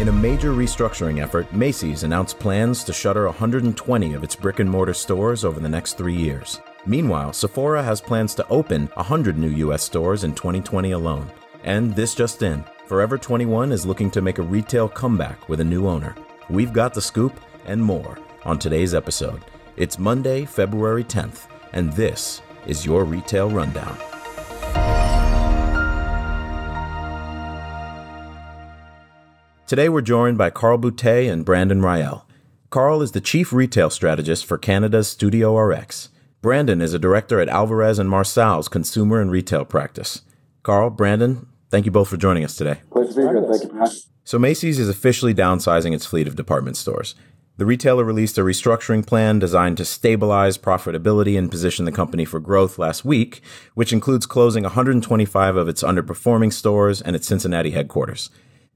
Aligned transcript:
In 0.00 0.08
a 0.08 0.12
major 0.12 0.52
restructuring 0.52 1.22
effort, 1.22 1.52
Macy's 1.52 2.04
announced 2.04 2.38
plans 2.38 2.82
to 2.84 2.92
shutter 2.94 3.26
120 3.26 4.14
of 4.14 4.24
its 4.24 4.34
brick 4.34 4.58
and 4.58 4.70
mortar 4.70 4.94
stores 4.94 5.44
over 5.44 5.60
the 5.60 5.68
next 5.68 5.98
three 5.98 6.16
years. 6.16 6.58
Meanwhile, 6.86 7.34
Sephora 7.34 7.82
has 7.82 8.00
plans 8.00 8.34
to 8.36 8.48
open 8.48 8.86
100 8.94 9.36
new 9.36 9.50
U.S. 9.66 9.82
stores 9.82 10.24
in 10.24 10.34
2020 10.34 10.92
alone. 10.92 11.30
And 11.64 11.94
this 11.94 12.14
just 12.14 12.40
in 12.40 12.64
Forever 12.86 13.18
21 13.18 13.72
is 13.72 13.84
looking 13.84 14.10
to 14.12 14.22
make 14.22 14.38
a 14.38 14.42
retail 14.42 14.88
comeback 14.88 15.50
with 15.50 15.60
a 15.60 15.64
new 15.64 15.86
owner. 15.86 16.16
We've 16.48 16.72
got 16.72 16.94
the 16.94 17.02
scoop 17.02 17.38
and 17.66 17.84
more 17.84 18.18
on 18.46 18.58
today's 18.58 18.94
episode. 18.94 19.44
It's 19.76 19.98
Monday, 19.98 20.46
February 20.46 21.04
10th, 21.04 21.42
and 21.74 21.92
this 21.92 22.40
is 22.66 22.86
your 22.86 23.04
Retail 23.04 23.50
Rundown. 23.50 24.09
Today 29.70 29.88
we're 29.88 30.00
joined 30.00 30.36
by 30.36 30.50
Carl 30.50 30.78
Boutet 30.78 31.30
and 31.30 31.44
Brandon 31.44 31.80
Rael. 31.80 32.26
Carl 32.70 33.02
is 33.02 33.12
the 33.12 33.20
chief 33.20 33.52
retail 33.52 33.88
strategist 33.88 34.44
for 34.44 34.58
Canada's 34.58 35.06
Studio 35.06 35.56
RX. 35.56 36.08
Brandon 36.42 36.80
is 36.80 36.92
a 36.92 36.98
director 36.98 37.38
at 37.38 37.48
Alvarez 37.48 38.00
and 38.00 38.10
Marsal's 38.10 38.66
consumer 38.66 39.20
and 39.20 39.30
retail 39.30 39.64
practice. 39.64 40.22
Carl, 40.64 40.90
Brandon, 40.90 41.46
thank 41.68 41.86
you 41.86 41.92
both 41.92 42.08
for 42.08 42.16
joining 42.16 42.42
us 42.42 42.56
today. 42.56 42.80
Pleasure 42.90 43.10
to 43.10 43.14
be 43.14 43.22
here. 43.22 43.46
Thank 43.48 43.62
you, 43.62 43.78
Pat. 43.78 43.92
So 44.24 44.40
Macy's 44.40 44.80
is 44.80 44.88
officially 44.88 45.34
downsizing 45.34 45.94
its 45.94 46.04
fleet 46.04 46.26
of 46.26 46.34
department 46.34 46.76
stores. 46.76 47.14
The 47.56 47.64
retailer 47.64 48.02
released 48.02 48.38
a 48.38 48.42
restructuring 48.42 49.06
plan 49.06 49.38
designed 49.38 49.76
to 49.76 49.84
stabilize 49.84 50.58
profitability 50.58 51.38
and 51.38 51.48
position 51.48 51.84
the 51.84 51.92
company 51.92 52.24
for 52.24 52.40
growth 52.40 52.76
last 52.76 53.04
week, 53.04 53.40
which 53.74 53.92
includes 53.92 54.26
closing 54.26 54.64
125 54.64 55.54
of 55.54 55.68
its 55.68 55.84
underperforming 55.84 56.52
stores 56.52 57.00
and 57.00 57.14
its 57.14 57.28
Cincinnati 57.28 57.70
headquarters. 57.70 58.30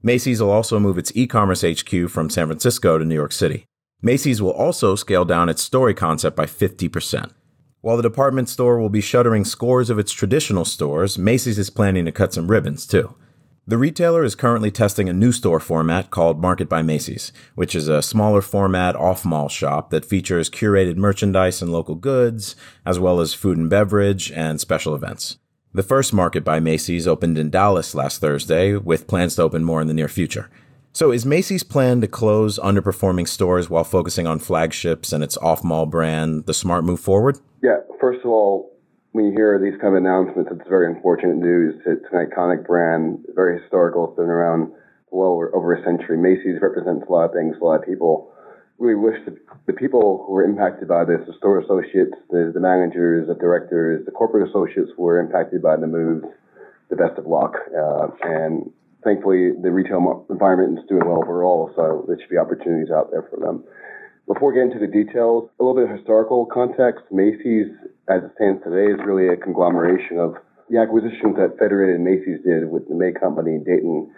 Macy's 0.05 0.39
will 0.39 0.51
also 0.51 0.79
move 0.79 0.99
its 0.99 1.11
e-commerce 1.15 1.63
HQ 1.63 2.11
from 2.11 2.29
San 2.29 2.45
Francisco 2.45 2.99
to 2.99 3.05
New 3.05 3.15
York 3.15 3.31
City. 3.31 3.65
Macy's 4.03 4.39
will 4.39 4.51
also 4.51 4.93
scale 4.93 5.25
down 5.25 5.49
its 5.49 5.63
story 5.63 5.95
concept 5.95 6.35
by 6.35 6.45
50%. 6.45 7.31
While 7.81 7.97
the 7.97 8.03
department 8.03 8.47
store 8.47 8.79
will 8.79 8.89
be 8.89 9.01
shuttering 9.01 9.43
scores 9.45 9.89
of 9.89 9.97
its 9.97 10.11
traditional 10.11 10.63
stores, 10.63 11.17
Macy's 11.17 11.57
is 11.57 11.71
planning 11.71 12.05
to 12.05 12.11
cut 12.11 12.33
some 12.33 12.51
ribbons 12.51 12.85
too. 12.85 13.15
The 13.65 13.79
retailer 13.79 14.23
is 14.23 14.35
currently 14.35 14.69
testing 14.69 15.09
a 15.09 15.13
new 15.13 15.31
store 15.31 15.59
format 15.59 16.11
called 16.11 16.39
Market 16.39 16.69
by 16.69 16.83
Macy's, 16.83 17.31
which 17.55 17.73
is 17.73 17.87
a 17.87 18.03
smaller 18.03 18.43
format 18.43 18.95
off 18.95 19.25
mall 19.25 19.49
shop 19.49 19.89
that 19.89 20.05
features 20.05 20.51
curated 20.51 20.97
merchandise 20.97 21.63
and 21.63 21.71
local 21.71 21.95
goods, 21.95 22.55
as 22.85 22.99
well 22.99 23.19
as 23.19 23.33
food 23.33 23.57
and 23.57 23.71
beverage 23.71 24.31
and 24.33 24.61
special 24.61 24.93
events. 24.93 25.39
The 25.75 25.83
first 25.83 26.13
market 26.13 26.45
by 26.45 26.61
Macy's 26.61 27.05
opened 27.05 27.37
in 27.37 27.49
Dallas 27.49 27.93
last 27.93 28.21
Thursday, 28.21 28.77
with 28.77 29.07
plans 29.07 29.35
to 29.35 29.41
open 29.41 29.65
more 29.65 29.81
in 29.81 29.87
the 29.87 29.93
near 29.93 30.07
future. 30.07 30.49
So, 30.93 31.11
is 31.11 31.25
Macy's 31.25 31.63
plan 31.63 31.99
to 31.99 32.07
close 32.07 32.57
underperforming 32.57 33.27
stores 33.27 33.69
while 33.69 33.83
focusing 33.83 34.25
on 34.25 34.39
flagships 34.39 35.11
and 35.11 35.21
its 35.21 35.35
off 35.35 35.65
mall 35.65 35.85
brand 35.85 36.45
the 36.45 36.53
smart 36.53 36.85
move 36.85 37.01
forward? 37.01 37.39
Yeah, 37.61 37.79
first 37.99 38.21
of 38.23 38.27
all, 38.27 38.71
when 39.11 39.25
you 39.25 39.31
hear 39.31 39.59
these 39.59 39.77
kind 39.81 39.97
of 39.97 40.01
announcements, 40.01 40.49
it's 40.49 40.69
very 40.69 40.87
unfortunate 40.95 41.35
news. 41.35 41.75
It's 41.85 42.05
an 42.13 42.25
iconic 42.25 42.65
brand, 42.65 43.25
very 43.35 43.59
historical, 43.59 44.07
it's 44.07 44.15
been 44.15 44.27
around 44.27 44.71
well 45.11 45.41
over 45.53 45.73
a 45.73 45.83
century. 45.83 46.17
Macy's 46.17 46.55
represents 46.61 47.03
a 47.05 47.11
lot 47.11 47.25
of 47.25 47.33
things, 47.33 47.57
a 47.59 47.65
lot 47.65 47.81
of 47.81 47.85
people 47.85 48.31
really 48.77 48.95
wish 48.95 49.17
the, 49.25 49.37
the 49.67 49.73
people 49.73 50.23
who 50.25 50.33
were 50.33 50.43
impacted 50.43 50.87
by 50.87 51.05
this, 51.05 51.21
the 51.27 51.33
store 51.37 51.59
associates, 51.59 52.11
the, 52.29 52.51
the 52.53 52.59
managers, 52.59 53.27
the 53.27 53.35
directors, 53.35 54.05
the 54.05 54.11
corporate 54.11 54.49
associates 54.49 54.91
were 54.97 55.19
impacted 55.19 55.61
by 55.61 55.75
the 55.75 55.87
move, 55.87 56.23
the 56.89 56.95
best 56.95 57.17
of 57.17 57.25
luck. 57.25 57.55
Uh, 57.71 58.07
and 58.23 58.69
thankfully, 59.03 59.51
the 59.61 59.71
retail 59.71 60.25
environment 60.29 60.79
is 60.79 60.85
doing 60.89 61.07
well 61.07 61.23
overall, 61.23 61.71
so 61.75 62.03
there 62.07 62.19
should 62.19 62.29
be 62.29 62.37
opportunities 62.37 62.91
out 62.91 63.11
there 63.11 63.23
for 63.29 63.39
them. 63.39 63.63
Before 64.27 64.51
getting 64.51 64.71
into 64.71 64.85
the 64.85 64.91
details, 64.91 65.49
a 65.59 65.63
little 65.63 65.79
bit 65.79 65.89
of 65.89 65.95
historical 65.95 66.45
context. 66.47 67.05
Macy's, 67.11 67.69
as 68.09 68.23
it 68.23 68.31
stands 68.35 68.63
today, 68.63 68.91
is 68.91 68.99
really 69.05 69.29
a 69.29 69.37
conglomeration 69.37 70.17
of 70.17 70.35
the 70.67 70.81
acquisitions 70.81 71.37
that 71.37 71.55
Federated 71.59 71.95
and 71.95 72.03
Macy's 72.03 72.41
did 72.43 72.67
with 72.67 72.89
the 72.89 72.95
May 72.95 73.13
Company 73.13 73.51
and 73.51 73.63
Dayton. 73.63 74.11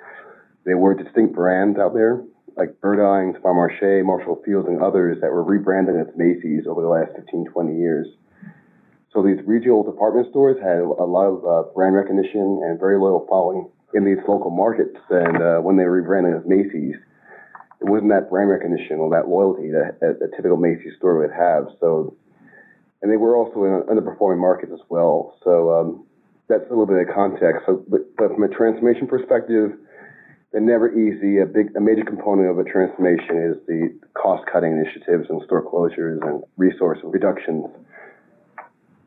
They 0.65 0.75
were 0.75 0.95
distinct 0.95 1.35
brands 1.35 1.77
out 1.77 1.93
there 1.93 2.23
like 2.55 2.79
Burdines, 2.81 3.41
Farm 3.41 3.57
Marché, 3.57 4.03
Marshall 4.03 4.41
Fields, 4.45 4.67
and 4.67 4.81
others 4.81 5.17
that 5.21 5.31
were 5.31 5.43
rebranded 5.43 5.95
as 5.95 6.07
Macy's 6.15 6.65
over 6.67 6.81
the 6.81 6.87
last 6.87 7.11
15, 7.15 7.45
20 7.51 7.77
years. 7.77 8.07
So 9.13 9.23
these 9.23 9.39
regional 9.45 9.83
department 9.83 10.27
stores 10.29 10.57
had 10.61 10.79
a 10.79 11.05
lot 11.05 11.25
of 11.25 11.45
uh, 11.45 11.69
brand 11.73 11.95
recognition 11.95 12.61
and 12.63 12.79
very 12.79 12.99
loyal 12.99 13.25
following 13.29 13.69
in 13.93 14.05
these 14.05 14.17
local 14.27 14.51
markets. 14.51 14.97
And 15.09 15.41
uh, 15.41 15.57
when 15.59 15.77
they 15.77 15.85
rebranded 15.85 16.35
as 16.35 16.43
Macy's, 16.45 16.95
it 17.79 17.85
wasn't 17.85 18.11
that 18.11 18.29
brand 18.29 18.49
recognition 18.49 18.97
or 18.97 19.09
that 19.11 19.27
loyalty 19.27 19.71
that 19.71 19.97
a, 20.01 20.25
a 20.25 20.29
typical 20.35 20.57
Macy's 20.57 20.93
store 20.97 21.17
would 21.19 21.31
have. 21.31 21.69
So, 21.79 22.15
and 23.01 23.11
they 23.11 23.17
were 23.17 23.35
also 23.35 23.63
in 23.65 23.83
underperforming 23.89 24.39
markets 24.39 24.71
as 24.73 24.81
well. 24.89 25.37
So 25.43 25.73
um, 25.73 26.05
that's 26.47 26.65
a 26.67 26.69
little 26.69 26.87
bit 26.87 27.07
of 27.07 27.13
context. 27.13 27.63
So, 27.65 27.83
but, 27.87 28.01
but 28.17 28.33
from 28.33 28.43
a 28.43 28.49
transformation 28.49 29.07
perspective, 29.07 29.71
they're 30.57 30.65
never 30.65 30.89
easy. 30.89 31.37
A 31.37 31.45
big, 31.45 31.75
a 31.77 31.79
major 31.79 32.03
component 32.03 32.49
of 32.49 32.57
a 32.57 32.63
transformation 32.63 33.37
is 33.37 33.57
the 33.67 33.93
cost-cutting 34.15 34.71
initiatives 34.71 35.29
and 35.29 35.39
store 35.45 35.61
closures 35.61 36.17
and 36.25 36.41
resource 36.57 36.97
reductions. 37.03 37.67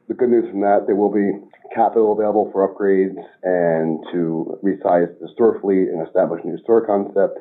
The 0.06 0.14
good 0.14 0.30
news 0.30 0.48
from 0.48 0.60
that, 0.60 0.84
there 0.86 0.94
will 0.94 1.10
be 1.10 1.32
capital 1.74 2.12
available 2.12 2.50
for 2.52 2.62
upgrades 2.62 3.18
and 3.42 3.98
to 4.12 4.60
resize 4.62 5.10
the 5.18 5.28
store 5.34 5.60
fleet 5.60 5.88
and 5.88 6.06
establish 6.06 6.40
a 6.44 6.46
new 6.46 6.58
store 6.62 6.86
concept. 6.86 7.40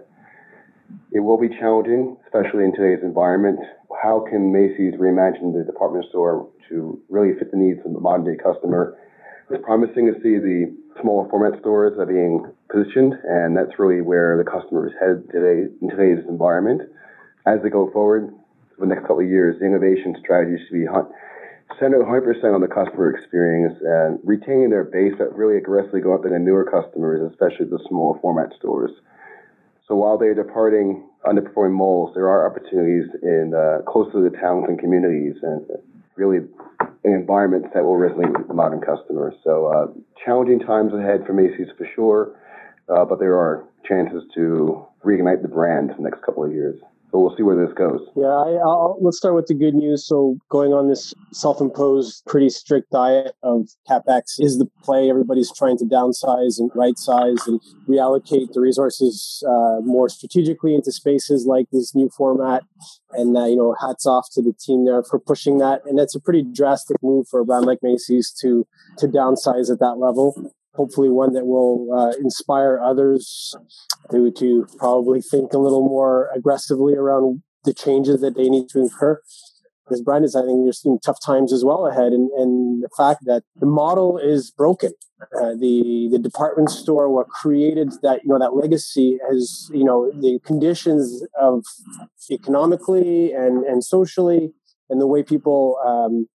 It 1.12 1.20
will 1.20 1.38
be 1.38 1.50
challenging, 1.50 2.18
especially 2.26 2.66
in 2.66 2.74
today's 2.74 3.04
environment. 3.04 3.60
How 4.02 4.26
can 4.28 4.52
Macy's 4.52 4.96
reimagine 4.98 5.54
the 5.54 5.64
department 5.64 6.06
store 6.10 6.50
to 6.70 7.00
really 7.10 7.38
fit 7.38 7.52
the 7.52 7.58
needs 7.58 7.80
of 7.86 7.94
the 7.94 8.00
modern 8.00 8.26
day 8.26 8.42
customer? 8.42 8.98
It's 9.52 9.64
promising 9.64 10.12
to 10.12 10.14
see 10.22 10.42
the 10.42 10.76
smaller 11.02 11.30
format 11.30 11.60
stores 11.60 11.98
are 11.98 12.06
being 12.06 12.46
positioned, 12.70 13.14
and 13.24 13.56
that's 13.56 13.80
really 13.80 14.02
where 14.02 14.38
the 14.38 14.44
customer 14.44 14.88
is 14.88 14.94
headed 15.00 15.30
today 15.32 15.72
in 15.82 15.90
today's 15.90 16.24
environment. 16.28 16.82
As 17.46 17.60
they 17.64 17.70
go 17.70 17.90
forward 17.92 18.34
for 18.76 18.86
the 18.86 18.94
next 18.94 19.02
couple 19.02 19.22
of 19.22 19.30
years, 19.30 19.60
the 19.60 19.66
innovation 19.66 20.16
strategy 20.20 20.62
should 20.64 20.74
be 20.74 20.88
centered 21.80 22.02
100% 22.02 22.54
on 22.54 22.62
the 22.62 22.68
customer 22.68 23.14
experience 23.14 23.78
and 23.82 24.20
retaining 24.24 24.70
their 24.70 24.84
base, 24.84 25.14
but 25.18 25.36
really 25.36 25.58
aggressively 25.58 26.02
go 26.02 26.16
after 26.16 26.30
the 26.30 26.40
newer 26.40 26.66
customers, 26.66 27.22
especially 27.32 27.66
the 27.66 27.80
smaller 27.88 28.20
format 28.20 28.52
stores. 28.58 28.92
So 29.88 29.96
while 29.96 30.18
they're 30.18 30.36
departing 30.36 31.08
underperforming 31.26 31.74
malls, 31.74 32.14
there 32.16 32.28
are 32.28 32.50
opportunities 32.50 33.10
in 33.22 33.54
uh, 33.54 33.84
close 33.90 34.12
to 34.14 34.22
the 34.22 34.36
towns 34.38 34.66
and 34.68 34.80
communities, 34.80 35.36
and 35.42 35.66
really 36.16 36.46
environments 37.04 37.70
that 37.74 37.84
will 37.84 37.96
resonate 37.96 38.38
with 38.38 38.48
the 38.48 38.54
modern 38.54 38.82
customer. 38.82 39.34
So 39.44 39.68
uh, 39.68 39.88
challenging 40.26 40.60
times 40.60 40.94
ahead 40.94 41.26
for 41.26 41.34
Macy's 41.34 41.68
for 41.78 41.88
sure, 41.96 42.36
uh, 42.90 43.06
but 43.06 43.20
there 43.20 43.38
are 43.38 43.66
chances 43.88 44.24
to 44.36 44.86
reignite 45.04 45.42
the 45.42 45.48
brand 45.48 45.92
in 45.92 45.98
the 45.98 46.10
next 46.10 46.22
couple 46.24 46.44
of 46.44 46.52
years. 46.52 46.80
So 47.12 47.20
we'll 47.20 47.36
see 47.36 47.42
where 47.42 47.56
this 47.56 47.74
goes. 47.74 48.02
Yeah, 48.16 48.28
I, 48.28 48.94
let's 49.02 49.18
start 49.18 49.34
with 49.34 49.48
the 49.48 49.56
good 49.56 49.74
news. 49.74 50.06
So 50.06 50.38
going 50.50 50.74
on 50.74 50.90
this 50.90 51.12
self-imposed, 51.32 52.24
pretty 52.28 52.50
strict 52.50 52.92
diet 52.92 53.34
of 53.42 53.68
capex 53.90 54.36
is 54.38 54.60
the 54.60 54.68
play. 54.84 55.10
Everybody's 55.10 55.52
trying 55.52 55.78
to 55.80 55.86
downsize 55.86 56.60
and 56.60 56.70
right 56.76 56.98
size 57.00 57.48
and 57.48 57.60
reallocate 57.88 58.54
the 58.54 58.62
resources 58.62 59.44
uh, 59.48 59.82
more 59.82 60.08
strategically 60.08 60.76
into 60.76 60.92
spaces 60.92 61.48
like 61.48 61.66
this 61.72 61.96
new 61.96 62.10
format. 62.16 62.64
And 63.14 63.36
uh, 63.36 63.46
you 63.46 63.56
know, 63.56 63.76
hats 63.82 64.06
off 64.06 64.28
to 64.34 64.44
the 64.44 64.54
team 64.54 64.86
there 64.86 65.02
for 65.02 65.20
pushing 65.20 65.58
that. 65.58 65.82
And 65.86 65.98
that's 65.98 66.14
a 66.14 66.20
pretty 66.20 66.44
drastic 66.44 66.98
move 67.02 67.28
for 67.28 67.40
a 67.40 67.46
brand 67.46 67.66
like 67.66 67.80
Macy's 67.82 68.32
to 68.42 68.68
to 69.00 69.08
downsize 69.08 69.72
at 69.72 69.80
that 69.80 69.98
level 69.98 70.54
hopefully 70.74 71.10
one 71.10 71.34
that 71.34 71.46
will 71.46 71.88
uh, 71.94 72.12
inspire 72.20 72.80
others 72.80 73.56
to, 74.12 74.32
to 74.32 74.68
probably 74.78 75.22
think 75.22 75.54
a 75.54 75.58
little 75.58 75.82
more 75.82 76.30
aggressively 76.36 76.96
around 76.96 77.42
the 77.66 77.74
changes 77.74 78.22
that 78.22 78.36
they 78.36 78.50
need 78.50 78.70
to 78.70 78.80
incur. 78.80 79.22
Because 79.86 80.02
Brandon, 80.02 80.30
I 80.36 80.46
think 80.46 80.64
you're 80.64 80.74
seeing 80.74 81.00
tough 81.04 81.18
times 81.24 81.52
as 81.52 81.66
well 81.66 81.88
ahead, 81.88 82.14
and, 82.14 82.30
and 82.38 82.84
the 82.84 82.90
fact 82.96 83.26
that 83.26 83.44
the 83.60 83.66
model 83.66 84.20
is 84.20 84.52
broken. 84.52 84.94
Uh, 85.36 85.54
the 85.60 86.08
the 86.12 86.20
department 86.20 86.70
store, 86.70 87.10
what 87.10 87.28
created 87.28 87.92
that 88.04 88.22
you 88.24 88.30
know 88.30 88.40
that 88.40 88.56
legacy, 88.56 89.18
has 89.28 89.70
you 89.74 89.84
know 89.84 90.12
the 90.12 90.40
conditions 90.46 91.26
of 91.38 91.66
economically 92.30 93.34
and 93.34 93.66
and 93.66 93.84
socially, 93.84 94.54
and 94.92 95.02
the 95.02 95.08
way 95.08 95.24
people 95.24 95.78
um, 95.86 96.28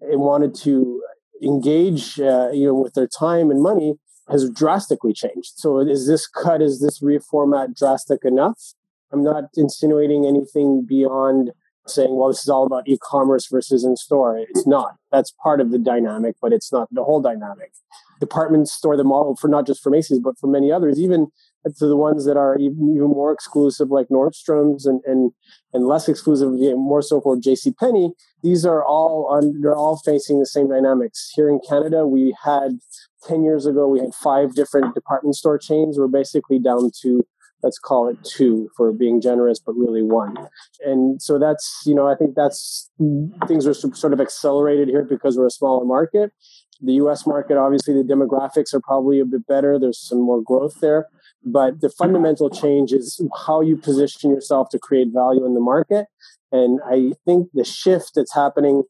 wanted 0.00 0.54
to 0.54 1.02
engage 1.42 2.20
uh, 2.20 2.50
you 2.50 2.66
know 2.66 2.74
with 2.74 2.94
their 2.94 3.06
time 3.06 3.50
and 3.50 3.62
money 3.62 3.94
has 4.28 4.50
drastically 4.50 5.12
changed 5.12 5.52
so 5.56 5.78
is 5.78 6.06
this 6.06 6.26
cut 6.26 6.60
is 6.60 6.80
this 6.80 7.00
reformat 7.00 7.76
drastic 7.76 8.24
enough 8.24 8.74
i'm 9.12 9.22
not 9.22 9.44
insinuating 9.56 10.26
anything 10.26 10.84
beyond 10.86 11.50
saying, 11.88 12.14
well, 12.14 12.28
this 12.28 12.42
is 12.42 12.48
all 12.48 12.66
about 12.66 12.88
e-commerce 12.88 13.46
versus 13.46 13.84
in-store. 13.84 14.38
It's 14.38 14.66
not. 14.66 14.96
That's 15.10 15.32
part 15.42 15.60
of 15.60 15.70
the 15.70 15.78
dynamic, 15.78 16.36
but 16.40 16.52
it's 16.52 16.72
not 16.72 16.88
the 16.92 17.04
whole 17.04 17.20
dynamic. 17.20 17.72
Department 18.20 18.68
store, 18.68 18.96
the 18.96 19.04
model 19.04 19.36
for 19.36 19.48
not 19.48 19.66
just 19.66 19.82
for 19.82 19.90
Macy's, 19.90 20.18
but 20.18 20.38
for 20.38 20.46
many 20.48 20.72
others, 20.72 21.00
even 21.00 21.28
to 21.76 21.86
the 21.86 21.96
ones 21.96 22.24
that 22.24 22.36
are 22.36 22.56
even, 22.58 22.94
even 22.94 23.08
more 23.08 23.32
exclusive, 23.32 23.90
like 23.90 24.08
Nordstrom's, 24.08 24.86
and 24.86 25.00
and 25.04 25.32
and 25.72 25.86
less 25.86 26.08
exclusive, 26.08 26.52
more 26.76 27.02
so 27.02 27.20
for 27.20 27.38
J.C. 27.38 27.72
Penney. 27.78 28.12
These 28.42 28.64
are 28.64 28.84
all 28.84 29.40
they're 29.60 29.76
all 29.76 29.98
facing 30.04 30.38
the 30.40 30.46
same 30.46 30.68
dynamics. 30.68 31.32
Here 31.34 31.48
in 31.48 31.60
Canada, 31.68 32.06
we 32.06 32.34
had 32.44 32.78
ten 33.26 33.44
years 33.44 33.66
ago, 33.66 33.88
we 33.88 34.00
had 34.00 34.14
five 34.14 34.54
different 34.54 34.94
department 34.94 35.36
store 35.36 35.58
chains. 35.58 35.98
We're 35.98 36.08
basically 36.08 36.58
down 36.58 36.90
to 37.02 37.26
let's 37.62 37.78
call 37.78 38.08
it 38.08 38.22
two 38.24 38.68
for 38.76 38.92
being 38.92 39.20
generous, 39.20 39.58
but 39.58 39.72
really 39.72 40.02
one. 40.02 40.36
And 40.84 41.20
so 41.20 41.38
that's, 41.38 41.82
you 41.84 41.94
know, 41.94 42.08
I 42.08 42.14
think 42.14 42.34
that's 42.34 42.90
things 43.46 43.66
are 43.66 43.74
sort 43.74 44.12
of 44.12 44.20
accelerated 44.20 44.88
here 44.88 45.04
because 45.04 45.36
we're 45.36 45.46
a 45.46 45.50
smaller 45.50 45.84
market. 45.84 46.32
The 46.80 46.92
US 46.94 47.26
market, 47.26 47.56
obviously, 47.56 47.94
the 47.94 48.04
demographics 48.04 48.72
are 48.72 48.80
probably 48.80 49.18
a 49.18 49.24
bit 49.24 49.46
better. 49.46 49.78
There's 49.78 49.98
some 49.98 50.20
more 50.20 50.40
growth 50.40 50.78
there. 50.80 51.06
But 51.44 51.80
the 51.80 51.88
fundamental 51.88 52.50
change 52.50 52.92
is 52.92 53.20
how 53.46 53.60
you 53.60 53.76
position 53.76 54.30
yourself 54.30 54.68
to 54.70 54.78
create 54.78 55.08
value 55.12 55.44
in 55.46 55.54
the 55.54 55.60
market. 55.60 56.06
And 56.50 56.80
I 56.84 57.12
think 57.24 57.50
the 57.54 57.64
shift 57.64 58.12
that's 58.14 58.34
happening 58.34 58.84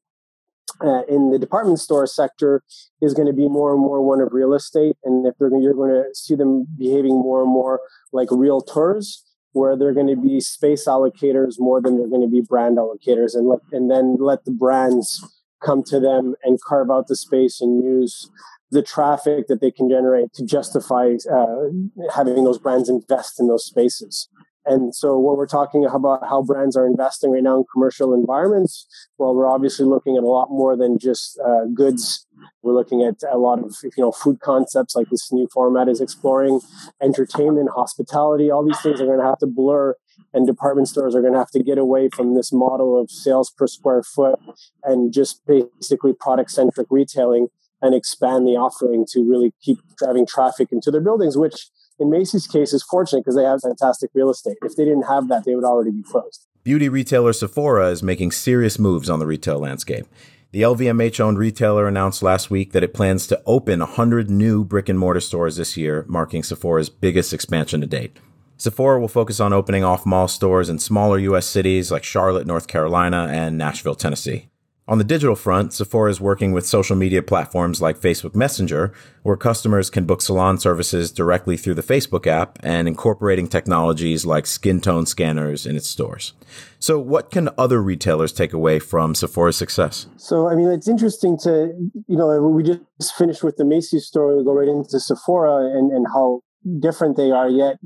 uh, 0.81 1.03
in 1.09 1.31
the 1.31 1.39
department 1.39 1.81
store 1.81 2.07
sector 2.07 2.63
is 3.01 3.15
going 3.15 3.27
to 3.27 3.33
be 3.33 3.49
more 3.49 3.73
and 3.73 3.81
more 3.81 4.01
one 4.03 4.21
of 4.21 4.33
real 4.33 4.55
estate. 4.55 4.97
And 5.05 5.27
if 5.27 5.35
they're 5.39 5.51
you're 5.51 5.75
going 5.75 5.91
to 5.91 6.05
see 6.15 6.35
them 6.35 6.67
behaving 6.79 7.15
more 7.15 7.43
and 7.43 7.51
more 7.51 7.81
like 8.13 8.29
realtors, 8.29 9.23
where 9.53 9.77
they're 9.77 9.95
going 9.95 10.07
to 10.07 10.17
be 10.17 10.41
space 10.41 10.87
allocators 10.87 11.59
more 11.59 11.81
than 11.81 11.99
they're 11.99 12.09
going 12.09 12.23
to 12.23 12.29
be 12.29 12.41
brand 12.41 12.77
allocators, 12.77 13.35
and 13.35 13.49
let, 13.49 13.61
and 13.73 13.91
then 13.91 14.17
let 14.21 14.45
the 14.45 14.51
brands 14.51 15.25
come 15.61 15.83
to 15.83 15.99
them 15.99 16.35
and 16.45 16.61
carve 16.61 16.91
out 16.91 17.09
the 17.09 17.17
space 17.17 17.61
and 17.61 17.83
use 17.83 18.31
the 18.71 18.83
traffic 18.83 19.47
that 19.49 19.61
they 19.61 19.71
can 19.71 19.89
generate 19.89 20.33
to 20.35 20.45
justify 20.45 21.15
uh, 21.31 21.69
having 22.15 22.45
those 22.45 22.59
brands 22.59 22.89
invest 22.89 23.41
in 23.41 23.49
those 23.49 23.65
spaces. 23.65 24.29
And 24.69 24.95
so, 24.95 25.19
what 25.19 25.39
we're 25.39 25.47
talking 25.47 25.87
about 25.87 26.29
how 26.29 26.43
brands 26.43 26.77
are 26.77 26.87
investing 26.87 27.31
right 27.31 27.43
now 27.43 27.57
in 27.57 27.65
commercial 27.73 28.13
environments, 28.13 28.87
well, 29.17 29.35
we're 29.35 29.49
obviously 29.49 29.87
looking 29.87 30.19
at 30.19 30.23
a 30.23 30.27
lot 30.27 30.49
more 30.51 30.77
than 30.77 30.99
just 30.99 31.39
uh, 31.41 31.65
goods. 31.75 32.27
We're 32.63 32.75
looking 32.75 33.03
at 33.03 33.15
a 33.33 33.39
lot 33.39 33.61
of 33.61 33.75
you 33.83 33.91
know 33.97 34.13
food 34.13 34.41
concepts 34.41 34.95
like 34.95 35.09
this 35.11 35.33
new 35.33 35.49
format 35.53 35.89
is 35.89 36.03
exploring, 36.03 36.61
entertainment, 37.03 37.71
hospitality. 37.75 38.51
All 38.51 38.65
these 38.65 38.81
things 38.81 39.01
are 39.01 39.07
going 39.07 39.21
to 39.21 39.25
have 39.25 39.39
to 39.39 39.47
blur, 39.47 39.95
and 40.35 40.47
department 40.47 40.89
stores 40.89 41.15
are 41.15 41.23
going 41.23 41.33
to 41.33 41.39
have 41.39 41.51
to 41.53 41.63
get 41.63 41.79
away 41.79 42.11
from 42.11 42.35
this 42.35 42.53
model 42.53 43.01
of 43.01 43.11
sales 43.11 43.51
per 43.51 43.67
square 43.67 44.03
foot 44.03 44.39
and 44.85 45.15
just 45.15 45.41
basically 45.47 46.13
product 46.13 46.51
centric 46.51 46.89
retailing 46.91 47.49
and 47.81 47.95
expand 47.95 48.47
the 48.47 48.57
offering 48.57 49.07
to 49.11 49.23
really 49.23 49.53
keep 49.63 49.79
driving 49.97 50.27
traffic 50.27 50.69
into 50.73 50.91
their 50.91 51.01
buildings, 51.01 51.37
which 51.37 51.69
in 51.99 52.11
Macy's 52.11 52.47
case 52.47 52.73
is 52.73 52.83
fortunate 52.83 53.21
because 53.21 53.37
they 53.37 53.45
have 53.45 53.61
fantastic 53.61 54.11
real 54.15 54.31
estate. 54.31 54.57
If 54.63 54.77
they 54.77 54.85
didn't 54.85 55.09
have 55.09 55.29
that, 55.29 55.45
they 55.45 55.55
would 55.55 55.65
already 55.65 55.91
be 55.91 56.03
closed. 56.03 56.47
Beauty 56.65 56.89
retailer 56.89 57.33
Sephora 57.33 57.89
is 57.89 58.03
making 58.03 58.33
serious 58.33 58.79
moves 58.79 59.09
on 59.09 59.19
the 59.19 59.27
retail 59.27 59.59
landscape. 59.59 60.07
The 60.51 60.63
LVMH 60.63 61.21
owned 61.21 61.39
retailer 61.39 61.87
announced 61.87 62.23
last 62.23 62.51
week 62.51 62.73
that 62.73 62.83
it 62.83 62.95
plans 62.95 63.27
to 63.27 63.43
open 63.45 63.81
100 63.81 64.31
new 64.31 64.65
brick 64.65 64.89
and 64.89 64.99
mortar 64.99 65.21
stores 65.21 65.57
this 65.57 65.77
year, 65.77 66.05
marking 66.09 66.43
Sephora's 66.43 66.89
biggest 66.89 67.33
expansion 67.33 67.81
to 67.83 67.87
date. 67.87 68.19
Sephora 68.57 68.99
will 68.99 69.09
focus 69.09 69.41
on 69.41 69.53
opening 69.53 69.85
off 69.85 70.07
mall 70.07 70.27
stores 70.27 70.69
in 70.69 70.79
smaller 70.79 71.19
U.S. 71.19 71.47
cities 71.47 71.93
like 71.93 72.03
Charlotte, 72.03 72.47
North 72.47 72.67
Carolina, 72.67 73.29
and 73.31 73.57
Nashville, 73.57 73.95
Tennessee. 73.95 74.49
On 74.89 74.97
the 74.97 75.05
digital 75.05 75.37
front, 75.37 75.75
Sephora 75.75 76.11
is 76.11 76.19
working 76.19 76.53
with 76.53 76.67
social 76.67 76.97
media 76.97 77.23
platforms 77.23 77.83
like 77.83 78.01
Facebook 78.01 78.35
Messenger, 78.35 78.91
where 79.23 79.37
customers 79.37 79.91
can 79.91 80.07
book 80.07 80.23
salon 80.23 80.57
services 80.57 81.13
directly 81.13 81.59
through 81.59 81.75
the 81.75 81.83
Facebook 81.83 82.27
app 82.27 82.59
and 82.63 82.89
incorporating 82.89 83.49
technologies 83.49 84.25
like 84.25 84.47
skin 84.47 84.81
tone 84.81 85.05
scanners 85.05 85.67
in 85.67 85.77
its 85.77 85.87
stores. 85.87 86.33
So, 86.79 86.99
what 86.99 87.31
can 87.31 87.51
other 87.59 87.83
retailers 87.83 88.33
take 88.33 88.55
away 88.55 88.79
from 88.79 89.15
Sephora's 89.15 89.59
success? 89.59 90.07
So, 90.17 90.49
I 90.49 90.55
mean, 90.55 90.71
it's 90.71 90.89
interesting 90.89 91.37
to, 91.41 91.71
you 92.07 92.17
know, 92.17 92.41
we 92.41 92.63
just 92.63 93.15
finished 93.15 93.45
with 93.45 93.59
the 93.59 93.67
Macy's 93.67 94.07
story, 94.07 94.37
we 94.39 94.45
go 94.45 94.55
right 94.55 94.69
into 94.69 94.99
Sephora 94.99 95.67
and, 95.67 95.93
and 95.93 96.07
how 96.15 96.41
different 96.81 97.17
they 97.17 97.31
are 97.31 97.49
yet 97.49 97.77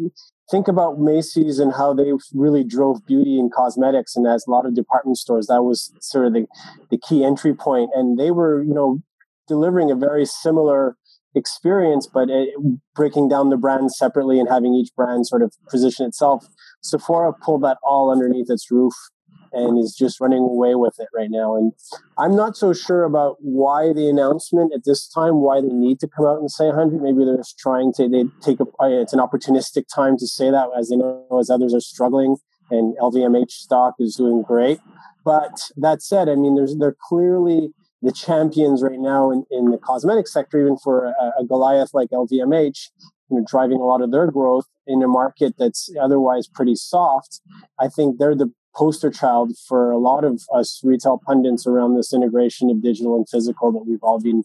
think 0.52 0.68
about 0.68 1.00
Macy's 1.00 1.58
and 1.58 1.72
how 1.72 1.94
they 1.94 2.12
really 2.34 2.62
drove 2.62 3.04
beauty 3.06 3.38
and 3.38 3.50
cosmetics, 3.50 4.14
and 4.14 4.26
as 4.26 4.44
a 4.46 4.50
lot 4.50 4.66
of 4.66 4.74
department 4.74 5.16
stores, 5.16 5.46
that 5.46 5.62
was 5.62 5.92
sort 6.00 6.26
of 6.26 6.34
the, 6.34 6.46
the 6.90 6.98
key 6.98 7.24
entry 7.24 7.54
point. 7.54 7.90
And 7.94 8.18
they 8.18 8.30
were, 8.30 8.62
you 8.62 8.74
know, 8.74 8.98
delivering 9.48 9.90
a 9.90 9.96
very 9.96 10.26
similar 10.26 10.96
experience, 11.34 12.06
but 12.06 12.28
it, 12.28 12.50
breaking 12.94 13.30
down 13.30 13.48
the 13.48 13.56
brands 13.56 13.96
separately 13.96 14.38
and 14.38 14.48
having 14.48 14.74
each 14.74 14.90
brand 14.94 15.26
sort 15.26 15.42
of 15.42 15.54
position 15.70 16.06
itself. 16.06 16.46
Sephora 16.82 17.32
pulled 17.32 17.62
that 17.62 17.78
all 17.82 18.10
underneath 18.10 18.50
its 18.50 18.70
roof 18.70 18.92
and 19.52 19.78
is 19.78 19.94
just 19.94 20.20
running 20.20 20.40
away 20.40 20.74
with 20.74 20.94
it 20.98 21.08
right 21.14 21.30
now. 21.30 21.56
And 21.56 21.72
I'm 22.18 22.34
not 22.36 22.56
so 22.56 22.72
sure 22.72 23.04
about 23.04 23.36
why 23.40 23.92
the 23.92 24.08
announcement 24.08 24.72
at 24.74 24.84
this 24.84 25.08
time, 25.08 25.36
why 25.36 25.60
they 25.60 25.68
need 25.68 26.00
to 26.00 26.08
come 26.08 26.26
out 26.26 26.38
and 26.38 26.50
say 26.50 26.66
100. 26.66 27.00
Maybe 27.02 27.24
they're 27.24 27.36
just 27.36 27.58
trying 27.58 27.92
to 27.94 28.08
they 28.08 28.24
take 28.40 28.60
a 28.60 28.64
uh, 28.80 28.88
it's 28.88 29.12
an 29.12 29.20
opportunistic 29.20 29.84
time 29.94 30.16
to 30.18 30.26
say 30.26 30.50
that 30.50 30.68
as 30.78 30.88
they 30.88 30.96
know 30.96 31.26
as 31.38 31.50
others 31.50 31.74
are 31.74 31.80
struggling 31.80 32.36
and 32.70 32.96
LVMH 32.98 33.50
stock 33.50 33.94
is 33.98 34.16
doing 34.16 34.42
great. 34.42 34.80
But 35.24 35.70
that 35.76 36.02
said, 36.02 36.28
I 36.28 36.34
mean, 36.34 36.56
there's 36.56 36.76
they're 36.76 36.96
clearly 37.08 37.72
the 38.02 38.12
champions 38.12 38.82
right 38.82 38.98
now 38.98 39.30
in, 39.30 39.44
in 39.50 39.70
the 39.70 39.78
cosmetic 39.78 40.26
sector, 40.26 40.60
even 40.60 40.76
for 40.76 41.06
a, 41.06 41.40
a 41.40 41.44
Goliath 41.46 41.90
like 41.94 42.10
LVMH, 42.10 42.90
you 43.30 43.38
know, 43.38 43.44
driving 43.48 43.78
a 43.78 43.84
lot 43.84 44.02
of 44.02 44.10
their 44.10 44.30
growth 44.30 44.66
in 44.86 45.02
a 45.02 45.08
market 45.08 45.54
that's 45.56 45.88
otherwise 46.00 46.48
pretty 46.48 46.74
soft. 46.74 47.40
I 47.78 47.88
think 47.88 48.18
they're 48.18 48.34
the 48.34 48.52
poster 48.74 49.10
child 49.10 49.52
for 49.68 49.90
a 49.90 49.98
lot 49.98 50.24
of 50.24 50.42
us 50.54 50.80
retail 50.82 51.20
pundits 51.24 51.66
around 51.66 51.96
this 51.96 52.12
integration 52.12 52.70
of 52.70 52.82
digital 52.82 53.16
and 53.16 53.28
physical 53.28 53.72
that 53.72 53.84
we've 53.86 54.02
all 54.02 54.20
been 54.20 54.42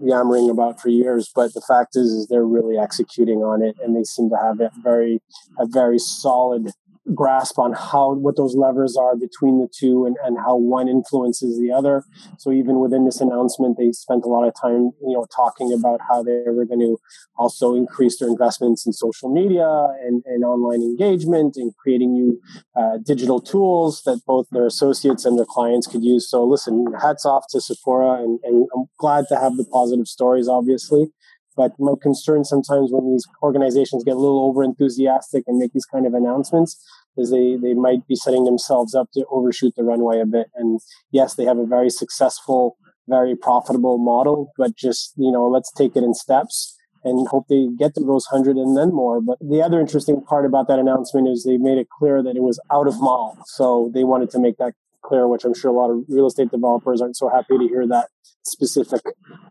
yammering 0.00 0.48
about 0.48 0.80
for 0.80 0.88
years. 0.88 1.30
But 1.34 1.54
the 1.54 1.62
fact 1.66 1.96
is, 1.96 2.10
is 2.10 2.28
they're 2.28 2.46
really 2.46 2.78
executing 2.78 3.38
on 3.38 3.62
it, 3.62 3.76
and 3.82 3.96
they 3.96 4.04
seem 4.04 4.30
to 4.30 4.36
have 4.36 4.60
a 4.60 4.70
very, 4.82 5.20
a 5.58 5.66
very 5.66 5.98
solid 5.98 6.70
grasp 7.12 7.58
on 7.58 7.72
how 7.72 8.14
what 8.14 8.36
those 8.36 8.54
levers 8.54 8.96
are 8.96 9.14
between 9.14 9.60
the 9.60 9.68
two 9.68 10.06
and, 10.06 10.16
and 10.24 10.38
how 10.38 10.56
one 10.56 10.88
influences 10.88 11.58
the 11.58 11.70
other. 11.70 12.02
So 12.38 12.50
even 12.50 12.78
within 12.78 13.04
this 13.04 13.20
announcement, 13.20 13.76
they 13.76 13.92
spent 13.92 14.24
a 14.24 14.28
lot 14.28 14.46
of 14.46 14.54
time, 14.60 14.92
you 15.02 15.12
know, 15.12 15.26
talking 15.34 15.72
about 15.72 16.00
how 16.08 16.22
they 16.22 16.42
were 16.46 16.64
going 16.64 16.80
to 16.80 16.96
also 17.36 17.74
increase 17.74 18.18
their 18.18 18.28
investments 18.28 18.86
in 18.86 18.92
social 18.92 19.28
media 19.28 19.68
and, 20.02 20.22
and 20.24 20.44
online 20.44 20.80
engagement 20.80 21.56
and 21.56 21.76
creating 21.76 22.12
new 22.12 22.40
uh, 22.74 22.98
digital 23.04 23.40
tools 23.40 24.02
that 24.06 24.20
both 24.26 24.46
their 24.50 24.66
associates 24.66 25.24
and 25.24 25.38
their 25.38 25.46
clients 25.46 25.86
could 25.86 26.02
use. 26.02 26.30
So 26.30 26.44
listen, 26.44 26.86
hats 27.02 27.26
off 27.26 27.44
to 27.50 27.60
Sephora 27.60 28.22
and, 28.22 28.40
and 28.44 28.66
I'm 28.74 28.86
glad 28.98 29.26
to 29.28 29.36
have 29.36 29.56
the 29.56 29.64
positive 29.64 30.06
stories, 30.06 30.48
obviously. 30.48 31.12
But 31.56 31.72
my 31.78 31.94
concern 32.00 32.44
sometimes 32.44 32.90
when 32.90 33.10
these 33.10 33.26
organizations 33.42 34.04
get 34.04 34.16
a 34.16 34.18
little 34.18 34.42
over 34.42 34.64
enthusiastic 34.64 35.44
and 35.46 35.58
make 35.58 35.72
these 35.72 35.86
kind 35.86 36.06
of 36.06 36.14
announcements 36.14 36.82
is 37.16 37.30
they, 37.30 37.56
they 37.56 37.74
might 37.74 38.06
be 38.08 38.16
setting 38.16 38.44
themselves 38.44 38.94
up 38.94 39.08
to 39.14 39.24
overshoot 39.30 39.74
the 39.76 39.84
runway 39.84 40.20
a 40.20 40.26
bit. 40.26 40.48
And 40.56 40.80
yes, 41.12 41.34
they 41.34 41.44
have 41.44 41.58
a 41.58 41.66
very 41.66 41.90
successful, 41.90 42.76
very 43.08 43.36
profitable 43.36 43.98
model, 43.98 44.52
but 44.58 44.76
just, 44.76 45.12
you 45.16 45.30
know, 45.30 45.46
let's 45.46 45.70
take 45.72 45.96
it 45.96 46.02
in 46.02 46.14
steps 46.14 46.76
and 47.04 47.28
hope 47.28 47.46
they 47.48 47.68
get 47.78 47.94
to 47.94 48.00
those 48.00 48.26
100 48.30 48.56
and 48.56 48.76
then 48.76 48.92
more. 48.92 49.20
But 49.20 49.38
the 49.40 49.62
other 49.62 49.78
interesting 49.78 50.22
part 50.22 50.46
about 50.46 50.68
that 50.68 50.78
announcement 50.78 51.28
is 51.28 51.44
they 51.44 51.58
made 51.58 51.78
it 51.78 51.88
clear 51.90 52.22
that 52.22 52.34
it 52.34 52.42
was 52.42 52.58
out 52.72 52.88
of 52.88 53.00
mall. 53.00 53.36
So 53.46 53.90
they 53.94 54.04
wanted 54.04 54.30
to 54.30 54.38
make 54.38 54.56
that 54.56 54.72
clear, 55.02 55.28
which 55.28 55.44
I'm 55.44 55.54
sure 55.54 55.70
a 55.70 55.74
lot 55.74 55.90
of 55.90 56.04
real 56.08 56.26
estate 56.26 56.50
developers 56.50 57.02
aren't 57.02 57.16
so 57.16 57.28
happy 57.28 57.58
to 57.58 57.68
hear 57.68 57.86
that 57.86 58.08
specific 58.42 59.02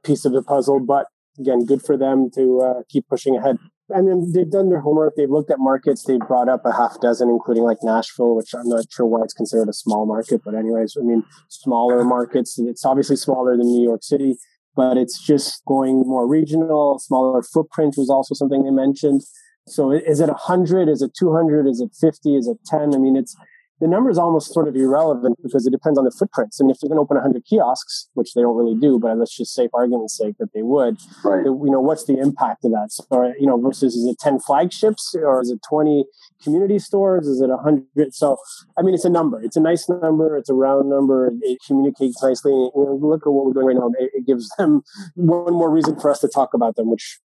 piece 0.03 0.25
of 0.25 0.33
the 0.33 0.41
puzzle. 0.41 0.79
But 0.79 1.05
again, 1.39 1.65
good 1.65 1.81
for 1.81 1.97
them 1.97 2.29
to 2.35 2.61
uh, 2.61 2.81
keep 2.89 3.07
pushing 3.07 3.35
ahead. 3.35 3.57
I 3.93 4.01
mean, 4.01 4.31
they've 4.33 4.49
done 4.49 4.69
their 4.69 4.79
homework. 4.79 5.15
They've 5.15 5.29
looked 5.29 5.51
at 5.51 5.59
markets. 5.59 6.03
They've 6.03 6.19
brought 6.19 6.47
up 6.47 6.61
a 6.65 6.71
half 6.71 6.99
dozen, 7.01 7.29
including 7.29 7.63
like 7.63 7.77
Nashville, 7.83 8.35
which 8.35 8.53
I'm 8.53 8.67
not 8.67 8.85
sure 8.89 9.05
why 9.05 9.21
it's 9.23 9.33
considered 9.33 9.67
a 9.67 9.73
small 9.73 10.05
market. 10.05 10.41
But 10.43 10.55
anyways, 10.55 10.95
I 10.99 11.03
mean, 11.03 11.23
smaller 11.49 12.03
markets. 12.03 12.57
It's 12.57 12.85
obviously 12.85 13.17
smaller 13.17 13.57
than 13.57 13.67
New 13.67 13.83
York 13.83 14.03
City, 14.03 14.37
but 14.75 14.97
it's 14.97 15.21
just 15.21 15.63
going 15.65 16.03
more 16.05 16.27
regional. 16.27 16.97
Smaller 16.99 17.43
footprint 17.43 17.95
was 17.97 18.09
also 18.09 18.33
something 18.33 18.63
they 18.63 18.71
mentioned. 18.71 19.21
So 19.67 19.91
is 19.91 20.19
it 20.19 20.29
100? 20.29 20.89
Is 20.89 21.01
it 21.01 21.11
200? 21.17 21.67
Is 21.67 21.81
it 21.81 21.91
50? 21.99 22.35
Is 22.35 22.47
it 22.47 22.57
10? 22.65 22.95
I 22.95 22.97
mean, 22.97 23.15
it's 23.15 23.35
the 23.83 23.89
number 23.89 24.09
is 24.09 24.17
almost 24.17 24.53
sort 24.53 24.69
of 24.69 24.77
irrelevant 24.77 25.37
because 25.43 25.67
it 25.67 25.71
depends 25.71 25.99
on 25.99 26.05
the 26.05 26.11
footprints. 26.17 26.57
And 26.61 26.71
if 26.71 26.77
they're 26.79 26.87
going 26.87 26.95
to 26.95 27.01
open 27.01 27.17
100 27.17 27.43
kiosks, 27.43 28.07
which 28.13 28.33
they 28.33 28.41
don't 28.41 28.55
really 28.55 28.79
do, 28.79 28.97
but 28.97 29.17
let's 29.17 29.35
just 29.35 29.53
say 29.53 29.67
for 29.67 29.81
argument's 29.81 30.15
sake 30.17 30.35
that 30.39 30.53
they 30.53 30.61
would, 30.61 30.95
right. 31.25 31.43
you 31.43 31.67
know, 31.69 31.81
what's 31.81 32.05
the 32.05 32.17
impact 32.17 32.63
of 32.63 32.71
that? 32.71 32.91
So, 32.91 33.03
uh, 33.11 33.33
you 33.37 33.45
know, 33.45 33.59
versus 33.59 33.93
is 33.93 34.07
it 34.07 34.19
10 34.19 34.39
flagships 34.39 35.13
or 35.15 35.41
is 35.41 35.51
it 35.51 35.59
20 35.67 36.05
community 36.41 36.79
stores? 36.79 37.27
Is 37.27 37.41
it 37.41 37.49
100? 37.49 38.15
So, 38.15 38.37
I 38.79 38.83
mean, 38.83 38.93
it's 38.93 39.03
a 39.03 39.09
number. 39.09 39.41
It's 39.41 39.57
a 39.57 39.61
nice 39.61 39.89
number. 39.89 40.37
It's 40.37 40.49
a 40.49 40.53
round 40.53 40.89
number. 40.89 41.29
It 41.41 41.59
communicates 41.67 42.23
nicely. 42.23 42.53
You 42.53 42.71
know, 42.73 42.97
look 43.01 43.27
at 43.27 43.33
what 43.33 43.45
we're 43.45 43.51
doing 43.51 43.67
right 43.67 43.75
now. 43.75 43.91
It, 43.99 44.11
it 44.13 44.25
gives 44.25 44.49
them 44.57 44.83
one 45.15 45.53
more 45.53 45.69
reason 45.69 45.99
for 45.99 46.09
us 46.09 46.19
to 46.19 46.29
talk 46.29 46.53
about 46.53 46.77
them, 46.77 46.89
which 46.89 47.19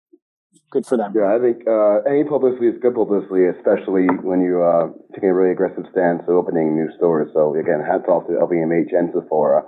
good 0.75 0.85
for 0.85 0.99
them. 0.99 1.15
Yeah, 1.15 1.31
I 1.31 1.39
think 1.39 1.63
uh, 1.63 2.03
any 2.03 2.27
publicity 2.27 2.67
is 2.67 2.75
good 2.83 2.99
publicity, 2.99 3.47
especially 3.47 4.11
when 4.19 4.43
you 4.43 4.59
uh, 4.59 4.91
taking 5.15 5.31
a 5.31 5.33
really 5.33 5.55
aggressive 5.55 5.87
stance 5.95 6.19
of 6.27 6.35
opening 6.35 6.75
new 6.75 6.91
stores. 6.99 7.31
So 7.31 7.55
again, 7.55 7.79
hats 7.79 8.03
off 8.11 8.27
to 8.27 8.35
LVMH 8.35 8.91
and 8.91 9.07
Sephora. 9.15 9.63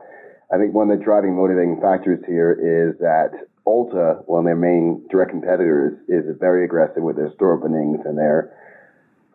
I 0.52 0.60
think 0.60 0.76
one 0.76 0.92
of 0.92 1.00
the 1.00 1.04
driving 1.04 1.40
motivating 1.40 1.80
factors 1.80 2.20
here 2.28 2.52
is 2.52 3.00
that 3.00 3.32
Ulta, 3.64 4.24
one 4.28 4.44
of 4.44 4.48
their 4.52 4.60
main 4.60 5.08
direct 5.08 5.32
competitors, 5.32 5.96
is 6.12 6.28
very 6.40 6.68
aggressive 6.68 7.04
with 7.04 7.16
their 7.16 7.32
store 7.36 7.56
openings, 7.56 8.04
and 8.04 8.18
they're 8.18 8.52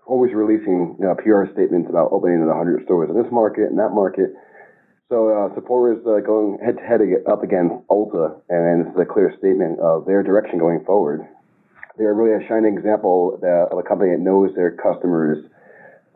always 0.04 0.32
releasing 0.36 0.96
you 1.00 1.04
know, 1.08 1.16
PR 1.16 1.48
statements 1.56 1.88
about 1.88 2.12
opening 2.12 2.44
100 2.44 2.84
stores 2.84 3.08
in 3.08 3.16
this 3.16 3.32
market 3.32 3.72
and 3.72 3.78
that 3.78 3.96
market. 3.96 4.36
So 5.08 5.28
uh, 5.28 5.54
Sephora 5.54 5.96
is 5.96 6.04
uh, 6.04 6.20
going 6.20 6.58
head 6.64 6.76
to 6.76 6.84
head 6.84 7.00
up 7.28 7.42
against 7.44 7.76
Ulta, 7.88 8.40
and 8.48 8.88
it's 8.88 8.96
a 9.00 9.04
clear 9.04 9.32
statement 9.38 9.80
of 9.80 10.04
their 10.04 10.22
direction 10.22 10.58
going 10.58 10.84
forward 10.84 11.28
they're 11.98 12.14
really 12.14 12.42
a 12.42 12.48
shining 12.48 12.76
example 12.76 13.38
of 13.42 13.78
a 13.78 13.82
company 13.82 14.12
that 14.12 14.20
knows 14.20 14.54
their 14.54 14.72
customers. 14.72 15.44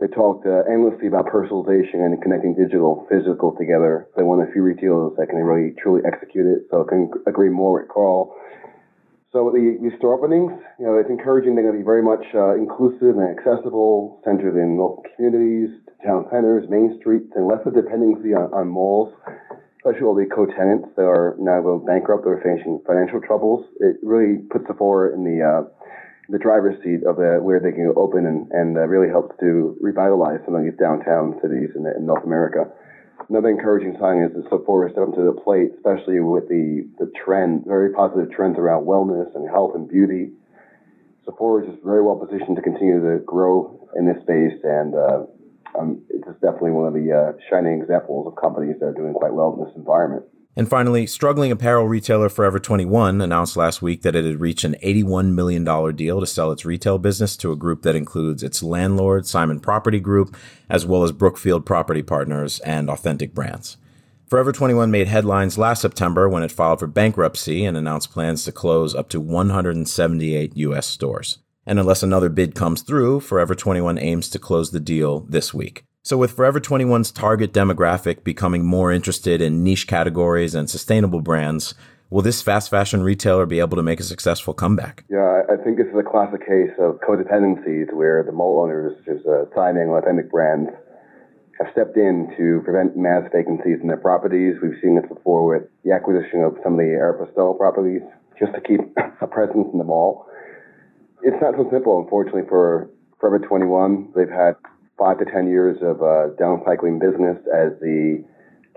They 0.01 0.09
talked 0.09 0.47
uh, 0.47 0.65
endlessly 0.69 1.09
about 1.09 1.27
personalization 1.27 2.05
and 2.05 2.21
connecting 2.21 2.55
digital, 2.55 3.07
physical 3.09 3.57
together. 3.57 4.09
They're 4.15 4.25
one 4.25 4.41
of 4.41 4.47
the 4.47 4.53
few 4.53 4.63
retailers 4.63 5.17
that 5.17 5.29
can 5.29 5.39
really 5.39 5.75
truly 5.81 6.03
execute 6.05 6.47
it. 6.47 6.69
So 6.71 6.85
I 6.85 6.89
can 6.89 7.11
agree 7.27 7.49
more 7.49 7.81
with 7.81 7.89
Carl. 7.89 8.35
So 9.33 9.51
the, 9.53 9.77
these 9.83 9.93
store 9.99 10.17
openings, 10.17 10.53
you 10.79 10.87
know, 10.87 10.97
it's 10.97 11.11
encouraging. 11.11 11.55
They're 11.55 11.65
going 11.65 11.77
to 11.77 11.81
be 11.81 11.85
very 11.85 12.03
much 12.03 12.25
uh, 12.35 12.57
inclusive 12.57 13.17
and 13.17 13.29
accessible, 13.29 14.21
centered 14.25 14.57
in 14.57 14.77
local 14.77 15.05
communities, 15.17 15.77
town 16.05 16.27
centers, 16.31 16.69
main 16.69 16.97
streets, 17.01 17.33
and 17.35 17.49
less 17.49 17.61
of 17.67 17.75
dependency 17.75 18.33
on, 18.33 18.53
on 18.53 18.69
malls 18.69 19.13
especially 19.87 20.07
all 20.07 20.19
the 20.19 20.27
co-tenants 20.27 20.89
that 20.97 21.07
are 21.07 21.37
now 21.39 21.63
going 21.63 21.85
bankrupt 21.87 22.27
or 22.27 22.43
facing 22.43 22.83
financial 22.87 23.21
troubles, 23.21 23.65
it 23.79 23.97
really 24.03 24.43
puts 24.51 24.67
the 24.67 24.75
Sephora 24.75 25.15
in 25.15 25.23
the 25.23 25.39
uh, 25.39 25.63
the 26.29 26.43
driver's 26.43 26.75
seat 26.83 27.07
of 27.07 27.23
uh, 27.23 27.39
where 27.39 27.63
they 27.63 27.71
can 27.71 27.95
open 27.95 28.27
and, 28.27 28.51
and 28.51 28.77
uh, 28.77 28.83
really 28.83 29.07
helps 29.07 29.31
to 29.39 29.79
revitalize 29.81 30.43
some 30.45 30.57
of 30.59 30.65
these 30.67 30.75
downtown 30.75 31.39
cities 31.39 31.71
in, 31.79 31.87
in 31.87 32.05
North 32.05 32.25
America. 32.27 32.67
Another 33.31 33.47
encouraging 33.47 33.95
sign 34.03 34.27
is 34.27 34.35
that 34.35 34.51
Sephora 34.51 34.91
stepped 34.91 35.07
up 35.07 35.15
to 35.15 35.23
the 35.23 35.39
plate, 35.39 35.71
especially 35.79 36.19
with 36.19 36.51
the, 36.51 36.83
the 36.99 37.07
trend, 37.15 37.63
very 37.65 37.95
positive 37.95 38.27
trends 38.35 38.59
around 38.59 38.91
wellness 38.91 39.31
and 39.39 39.49
health 39.49 39.79
and 39.79 39.87
beauty. 39.87 40.35
Sephora 41.25 41.63
is 41.63 41.71
just 41.71 41.85
very 41.87 42.03
well 42.03 42.19
positioned 42.19 42.59
to 42.59 42.63
continue 42.63 42.99
to 42.99 43.23
grow 43.23 43.87
in 43.95 44.11
this 44.11 44.19
space 44.27 44.59
and 44.67 44.99
uh, 44.99 45.31
um, 45.79 46.03
it's 46.11 46.41
definitely 46.41 46.73
one 46.73 46.87
of 46.87 46.95
the 46.95 47.13
uh, 47.13 47.33
shining 47.51 47.81
examples 47.81 48.27
of 48.27 48.37
companies 48.37 48.77
that 48.81 48.87
are 48.87 48.95
doing 48.95 49.15
quite 49.15 49.33
well 49.33 49.55
in 49.59 49.65
this 49.65 49.75
environment. 49.77 50.25
And 50.59 50.71
finally, 50.71 51.07
struggling 51.07 51.53
apparel 51.53 51.87
retailer 51.87 52.31
Forever 52.31 52.59
21 52.59 53.21
announced 53.21 53.59
last 53.59 53.83
week 53.83 54.01
that 54.03 54.17
it 54.17 54.25
had 54.25 54.41
reached 54.41 54.65
an 54.65 54.75
$81 54.83 55.35
million 55.35 55.65
deal 55.95 56.19
to 56.19 56.27
sell 56.27 56.51
its 56.51 56.65
retail 56.65 56.99
business 56.99 57.37
to 57.39 57.53
a 57.53 57.57
group 57.57 57.83
that 57.83 57.95
includes 57.95 58.43
its 58.43 58.63
landlord, 58.63 59.27
Simon 59.27 59.61
Property 59.61 60.01
Group, 60.01 60.35
as 60.71 60.87
well 60.87 61.03
as 61.03 61.13
Brookfield 61.13 61.67
Property 61.67 62.03
Partners 62.03 62.59
and 62.61 62.89
Authentic 62.89 63.35
Brands. 63.35 63.77
Forever 64.29 64.51
21 64.51 64.91
made 64.91 65.09
headlines 65.09 65.59
last 65.59 65.83
September 65.83 66.27
when 66.27 66.43
it 66.43 66.51
filed 66.51 66.81
for 66.81 66.87
bankruptcy 66.87 67.67
and 67.67 67.77
announced 67.77 68.11
plans 68.11 68.43
to 68.45 68.51
close 68.51 68.95
up 68.95 69.11
to 69.11 69.21
178 69.21 70.57
U.S. 70.57 70.87
stores. 70.87 71.39
And 71.67 71.81
unless 71.81 72.03
another 72.03 72.29
bid 72.29 72.55
comes 72.55 72.83
through, 72.83 73.21
Forever 73.21 73.55
21 73.55 73.99
aims 73.99 74.29
to 74.31 74.39
close 74.39 74.71
the 74.71 74.81
deal 74.81 75.21
this 75.29 75.53
week. 75.53 75.85
So 76.03 76.17
with 76.17 76.31
Forever 76.31 76.61
21's 76.61 77.11
target 77.11 77.53
demographic 77.53 78.23
becoming 78.23 78.65
more 78.65 78.93
interested 78.93 79.43
in 79.43 79.65
niche 79.65 79.89
categories 79.89 80.55
and 80.55 80.71
sustainable 80.71 81.21
brands, 81.21 81.75
will 82.09 82.23
this 82.23 82.41
fast 82.41 82.71
fashion 82.71 83.03
retailer 83.03 83.45
be 83.45 83.59
able 83.59 83.77
to 83.77 83.83
make 83.83 83.99
a 83.99 84.05
successful 84.05 84.55
comeback? 84.55 85.05
Yeah, 85.11 85.43
I 85.51 85.57
think 85.65 85.79
this 85.79 85.89
is 85.89 85.99
a 85.99 86.09
classic 86.09 86.47
case 86.47 86.71
of 86.79 87.01
codependencies 87.03 87.93
where 87.93 88.23
the 88.23 88.31
mall 88.31 88.63
owners, 88.63 88.97
such 89.05 89.17
as 89.17 89.27
uh, 89.27 89.47
Simon 89.53 89.89
Authentic 89.89 90.31
Brands, 90.31 90.71
have 91.59 91.67
stepped 91.73 91.97
in 91.97 92.31
to 92.37 92.61
prevent 92.63 92.97
mass 92.97 93.25
vacancies 93.35 93.81
in 93.83 93.89
their 93.89 93.97
properties. 93.97 94.55
We've 94.63 94.79
seen 94.81 94.95
this 94.95 95.09
before 95.09 95.45
with 95.45 95.65
the 95.83 95.91
acquisition 95.91 96.45
of 96.45 96.55
some 96.63 96.75
of 96.75 96.79
the 96.79 96.95
Aeropostale 96.95 97.59
properties 97.59 98.03
just 98.39 98.55
to 98.55 98.61
keep 98.61 98.81
a 99.21 99.27
presence 99.27 99.67
in 99.73 99.79
the 99.79 99.85
mall 99.85 100.29
it's 101.27 101.43
not 101.43 101.55
so 101.59 101.67
simple, 101.73 101.99
unfortunately, 101.99 102.47
for 102.49 102.89
Forever 103.19 103.41
21. 103.41 104.13
They've 104.15 104.31
had 104.31 104.55
five 104.97 105.19
to 105.19 105.25
10 105.25 105.49
years 105.49 105.77
of 105.83 105.99
uh, 105.99 106.31
downcycling 106.39 107.01
business 107.01 107.37
as 107.51 107.75
the 107.81 108.23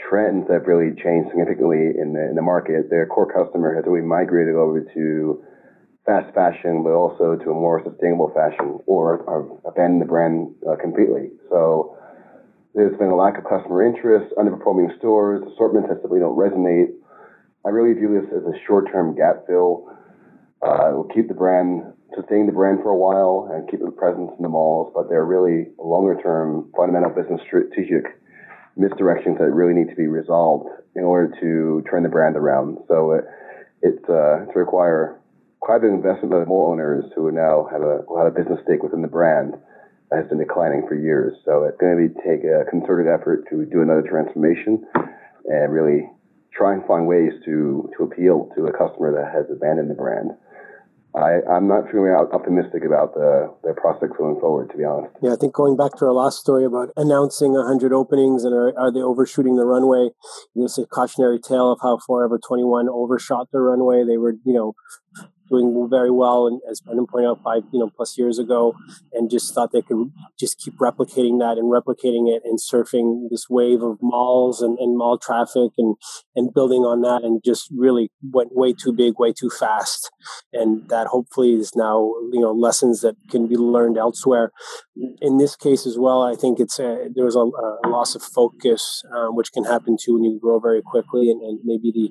trends 0.02 0.50
have 0.50 0.66
really 0.66 0.96
changed 0.98 1.30
significantly 1.30 1.94
in 1.94 2.14
the, 2.14 2.26
in 2.26 2.36
the 2.36 2.42
market. 2.42 2.90
Their 2.90 3.06
core 3.06 3.30
customer 3.30 3.76
has 3.76 3.86
really 3.86 4.02
migrated 4.02 4.56
over 4.56 4.82
to 4.82 5.44
fast 6.08 6.34
fashion, 6.34 6.82
but 6.82 6.98
also 6.98 7.36
to 7.36 7.52
a 7.52 7.54
more 7.54 7.84
sustainable 7.86 8.32
fashion 8.34 8.80
or 8.88 9.22
abandoned 9.68 10.02
the 10.02 10.10
brand 10.10 10.56
uh, 10.66 10.76
completely. 10.82 11.30
So 11.50 11.96
there's 12.74 12.98
been 12.98 13.14
a 13.14 13.16
lack 13.16 13.38
of 13.38 13.44
customer 13.44 13.86
interest, 13.86 14.34
underperforming 14.40 14.98
stores, 14.98 15.46
assortments 15.54 15.90
that 15.90 16.02
simply 16.02 16.20
don't 16.20 16.38
resonate. 16.38 16.96
I 17.64 17.70
really 17.70 17.94
view 17.94 18.18
this 18.18 18.32
as 18.34 18.42
a 18.48 18.58
short-term 18.66 19.16
gap 19.16 19.46
fill. 19.46 19.86
Uh, 20.66 20.90
it 20.90 20.96
will 20.96 21.12
keep 21.14 21.28
the 21.28 21.36
brand 21.36 21.94
sustain 22.16 22.46
the 22.46 22.52
brand 22.52 22.80
for 22.82 22.90
a 22.90 22.98
while 22.98 23.50
and 23.54 23.70
keep 23.70 23.82
a 23.82 23.92
presence 23.92 24.32
in 24.38 24.44
the 24.44 24.50
malls, 24.50 24.92
but 24.96 25.10
they're 25.10 25.26
really 25.26 25.68
longer 25.78 26.20
term 26.22 26.72
fundamental 26.76 27.10
business 27.10 27.42
strategic 27.46 28.20
misdirections 28.78 29.38
that 29.38 29.52
really 29.52 29.74
need 29.74 29.90
to 29.90 29.96
be 29.96 30.08
resolved 30.08 30.70
in 30.96 31.04
order 31.04 31.34
to 31.40 31.84
turn 31.90 32.04
the 32.04 32.10
brand 32.10 32.36
around. 32.36 32.78
So 32.88 33.12
it, 33.12 33.26
it's 33.82 34.04
uh, 34.10 34.46
to 34.52 34.54
require 34.56 35.20
quite 35.60 35.84
an 35.84 35.94
investment 35.94 36.32
by 36.32 36.40
the 36.40 36.46
mall 36.46 36.72
owners 36.72 37.06
who 37.16 37.32
now 37.32 37.68
have 37.72 37.82
a, 37.82 38.04
a 38.08 38.12
lot 38.12 38.28
of 38.28 38.36
business 38.36 38.60
stake 38.64 38.82
within 38.82 39.02
the 39.02 39.08
brand 39.08 39.54
that 40.10 40.20
has 40.20 40.30
been 40.30 40.40
declining 40.40 40.88
for 40.88 40.96
years. 40.96 41.38
So 41.46 41.64
it's 41.66 41.78
going 41.78 41.96
to 41.96 42.08
be 42.08 42.14
take 42.22 42.44
a 42.44 42.66
concerted 42.70 43.08
effort 43.08 43.46
to 43.50 43.66
do 43.66 43.82
another 43.82 44.02
transformation 44.02 44.86
and 45.46 45.72
really 45.72 46.10
try 46.52 46.74
and 46.74 46.86
find 46.86 47.08
ways 47.08 47.32
to 47.46 47.90
to 47.98 48.04
appeal 48.04 48.50
to 48.56 48.66
a 48.66 48.74
customer 48.74 49.12
that 49.14 49.32
has 49.32 49.46
abandoned 49.52 49.90
the 49.90 49.96
brand. 49.96 50.32
I, 51.16 51.42
I'm 51.50 51.68
not 51.68 51.90
feeling 51.92 52.12
optimistic 52.12 52.84
about 52.86 53.16
the 53.16 53.52
their 53.64 53.74
prospects 53.74 54.16
going 54.18 54.40
forward, 54.40 54.70
to 54.70 54.78
be 54.78 54.84
honest. 54.84 55.16
Yeah, 55.22 55.34
I 55.34 55.38
think 55.38 55.54
going 55.54 55.76
back 55.76 55.96
to 55.98 56.06
our 56.06 56.14
last 56.14 56.38
story 56.38 56.66
about 56.66 56.90
announcing 56.96 57.54
100 57.54 57.92
openings 57.92 58.44
and 58.44 58.54
are, 58.54 58.78
are 58.78 58.92
they 58.92 59.02
overshooting 59.02 59.56
the 59.56 59.66
runway? 59.66 60.10
This 60.56 60.78
is 60.78 60.86
a 60.86 60.88
cautionary 60.88 61.40
tale 61.40 61.72
of 61.72 61.80
how 61.82 61.98
Forever 62.06 62.38
21 62.38 62.88
overshot 62.90 63.48
the 63.52 63.60
runway. 63.60 64.04
They 64.04 64.18
were, 64.18 64.36
you 64.46 64.54
know, 64.54 64.74
doing 65.50 65.88
very 65.90 66.12
well, 66.12 66.48
and 66.48 66.62
as 66.70 66.82
Brendan 66.82 67.08
pointed 67.08 67.30
out, 67.30 67.44
five 67.44 67.64
you 67.72 67.80
know 67.80 67.90
plus 67.96 68.18
years 68.18 68.40
ago, 68.40 68.76
and 69.14 69.30
just 69.30 69.54
thought 69.54 69.72
they 69.72 69.82
could 69.82 70.12
just 70.40 70.58
keep 70.60 70.78
replicating 70.78 71.40
that 71.40 71.58
and 71.58 71.72
replicating 71.72 72.30
it 72.34 72.42
and 72.46 72.60
surfing 72.60 73.30
this 73.30 73.50
wave 73.50 73.82
of 73.82 73.98
malls 74.02 74.62
and, 74.62 74.78
and 74.80 74.98
mall 74.98 75.18
traffic 75.18 75.72
and 75.78 75.96
and 76.36 76.54
building 76.54 76.82
on 76.82 77.02
that, 77.02 77.24
and 77.24 77.42
just 77.44 77.70
really 77.76 78.12
went 78.32 78.56
way 78.56 78.74
too 78.74 78.94
big, 78.94 79.14
way 79.20 79.34
too 79.34 79.50
fast, 79.50 80.12
and 80.54 80.88
that 80.90 81.08
hopefully 81.08 81.54
is 81.54 81.76
now 81.76 82.14
you 82.32 82.42
know 82.42 82.52
lessons 82.52 83.02
that 83.02 83.16
can 83.30 83.48
be 83.48 83.56
learned 83.56 83.98
elsewhere. 83.98 84.52
In 85.22 85.38
this 85.38 85.56
case 85.56 85.86
as 85.86 85.98
well, 85.98 86.22
I 86.22 86.36
think 86.36 86.60
it's 86.60 86.78
a, 86.80 87.08
there 87.16 87.26
was 87.26 87.36
a, 87.36 87.40
a 87.40 87.90
loss 87.90 88.16
of 88.16 88.22
focus, 88.22 89.04
um, 89.16 89.36
which 89.36 89.52
can 89.54 89.64
happen 89.64 89.98
too 90.00 90.16
when 90.16 90.24
you 90.24 90.40
grow 90.40 90.60
very 90.60 90.82
quickly, 90.82 91.30
and, 91.30 91.42
and 91.42 91.60
maybe 91.64 91.92
the 91.92 92.10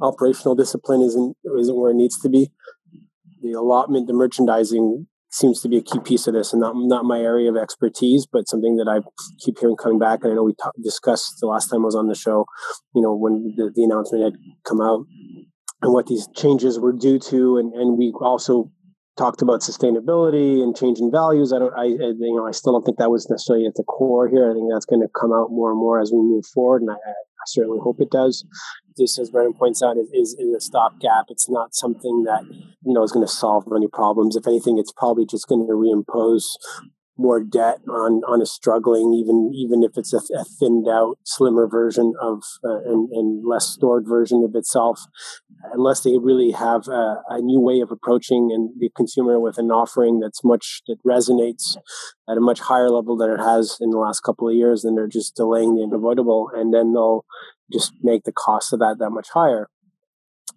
operational 0.00 0.54
discipline 0.54 1.02
isn't 1.02 1.36
isn't 1.58 1.76
where 1.76 1.90
it 1.90 1.94
needs 1.94 2.18
to 2.20 2.28
be 2.28 2.50
the 3.42 3.52
allotment, 3.52 4.06
the 4.06 4.12
merchandising 4.12 5.06
seems 5.30 5.60
to 5.60 5.68
be 5.68 5.76
a 5.76 5.82
key 5.82 5.98
piece 6.00 6.26
of 6.26 6.34
this, 6.34 6.52
and 6.52 6.60
not 6.60 6.74
not 6.76 7.04
my 7.04 7.20
area 7.20 7.50
of 7.50 7.56
expertise, 7.56 8.26
but 8.30 8.48
something 8.48 8.76
that 8.76 8.88
I 8.88 9.00
keep 9.44 9.58
hearing 9.58 9.76
coming 9.76 9.98
back. 9.98 10.20
And 10.22 10.32
I 10.32 10.36
know 10.36 10.44
we 10.44 10.54
talk, 10.54 10.72
discussed 10.82 11.36
the 11.40 11.46
last 11.46 11.68
time 11.68 11.82
I 11.82 11.84
was 11.84 11.94
on 11.94 12.08
the 12.08 12.14
show. 12.14 12.46
You 12.94 13.02
know, 13.02 13.14
when 13.14 13.54
the, 13.56 13.70
the 13.74 13.84
announcement 13.84 14.24
had 14.24 14.34
come 14.66 14.80
out 14.80 15.04
and 15.82 15.92
what 15.92 16.06
these 16.06 16.28
changes 16.34 16.78
were 16.78 16.92
due 16.92 17.18
to, 17.18 17.58
and 17.58 17.72
and 17.74 17.98
we 17.98 18.12
also 18.20 18.70
talked 19.16 19.42
about 19.42 19.60
sustainability 19.60 20.62
and 20.62 20.76
changing 20.76 21.10
values. 21.10 21.52
I 21.52 21.58
don't, 21.58 21.72
I, 21.72 21.84
I, 21.84 22.12
you 22.20 22.36
know, 22.36 22.46
I 22.46 22.50
still 22.50 22.74
don't 22.74 22.84
think 22.84 22.98
that 22.98 23.10
was 23.10 23.30
necessarily 23.30 23.64
at 23.64 23.72
the 23.74 23.82
core 23.84 24.28
here. 24.28 24.50
I 24.50 24.52
think 24.52 24.68
that's 24.70 24.84
going 24.84 25.00
to 25.00 25.08
come 25.18 25.32
out 25.32 25.48
more 25.50 25.70
and 25.70 25.80
more 25.80 26.00
as 26.00 26.12
we 26.12 26.18
move 26.18 26.44
forward, 26.52 26.82
and 26.82 26.90
I, 26.90 26.94
I 26.94 27.46
certainly 27.46 27.78
hope 27.82 27.96
it 28.00 28.10
does 28.10 28.44
this, 28.96 29.18
as 29.18 29.30
Brendan 29.30 29.54
points 29.54 29.82
out, 29.82 29.96
is, 29.96 30.08
is, 30.12 30.36
is 30.38 30.54
a 30.54 30.60
stopgap. 30.60 31.26
It's 31.28 31.48
not 31.48 31.74
something 31.74 32.24
that 32.24 32.44
you 32.50 32.92
know 32.92 33.02
is 33.02 33.12
going 33.12 33.26
to 33.26 33.32
solve 33.32 33.64
any 33.74 33.88
problems. 33.88 34.36
If 34.36 34.46
anything, 34.46 34.78
it's 34.78 34.92
probably 34.92 35.26
just 35.26 35.48
going 35.48 35.66
to 35.66 35.72
reimpose 35.72 36.44
more 37.18 37.42
debt 37.42 37.78
on 37.88 38.22
on 38.28 38.42
a 38.42 38.46
struggling, 38.46 39.14
even 39.14 39.50
even 39.54 39.82
if 39.82 39.92
it's 39.96 40.12
a, 40.12 40.20
a 40.34 40.44
thinned 40.44 40.88
out, 40.88 41.18
slimmer 41.24 41.66
version 41.66 42.12
of 42.20 42.42
uh, 42.64 42.80
and, 42.84 43.08
and 43.10 43.46
less 43.46 43.66
stored 43.66 44.04
version 44.06 44.44
of 44.44 44.54
itself, 44.54 45.00
unless 45.72 46.02
they 46.02 46.18
really 46.18 46.50
have 46.50 46.88
a, 46.88 47.22
a, 47.30 47.40
new 47.40 47.60
way 47.60 47.80
of 47.80 47.90
approaching 47.90 48.50
and 48.52 48.70
the 48.78 48.90
consumer 48.94 49.40
with 49.40 49.58
an 49.58 49.70
offering 49.70 50.20
that's 50.20 50.44
much 50.44 50.82
that 50.86 50.98
resonates 51.06 51.76
at 52.28 52.36
a 52.36 52.40
much 52.40 52.60
higher 52.60 52.90
level 52.90 53.16
than 53.16 53.30
it 53.30 53.38
has 53.38 53.78
in 53.80 53.90
the 53.90 53.98
last 53.98 54.20
couple 54.20 54.48
of 54.48 54.54
years, 54.54 54.82
then 54.82 54.94
they're 54.94 55.06
just 55.06 55.36
delaying 55.36 55.74
the 55.74 55.82
unavoidable, 55.82 56.50
and 56.54 56.74
then 56.74 56.92
they'll 56.92 57.24
just 57.72 57.92
make 58.02 58.24
the 58.24 58.32
cost 58.32 58.72
of 58.72 58.78
that 58.78 58.96
that 58.98 59.10
much 59.10 59.28
higher 59.30 59.68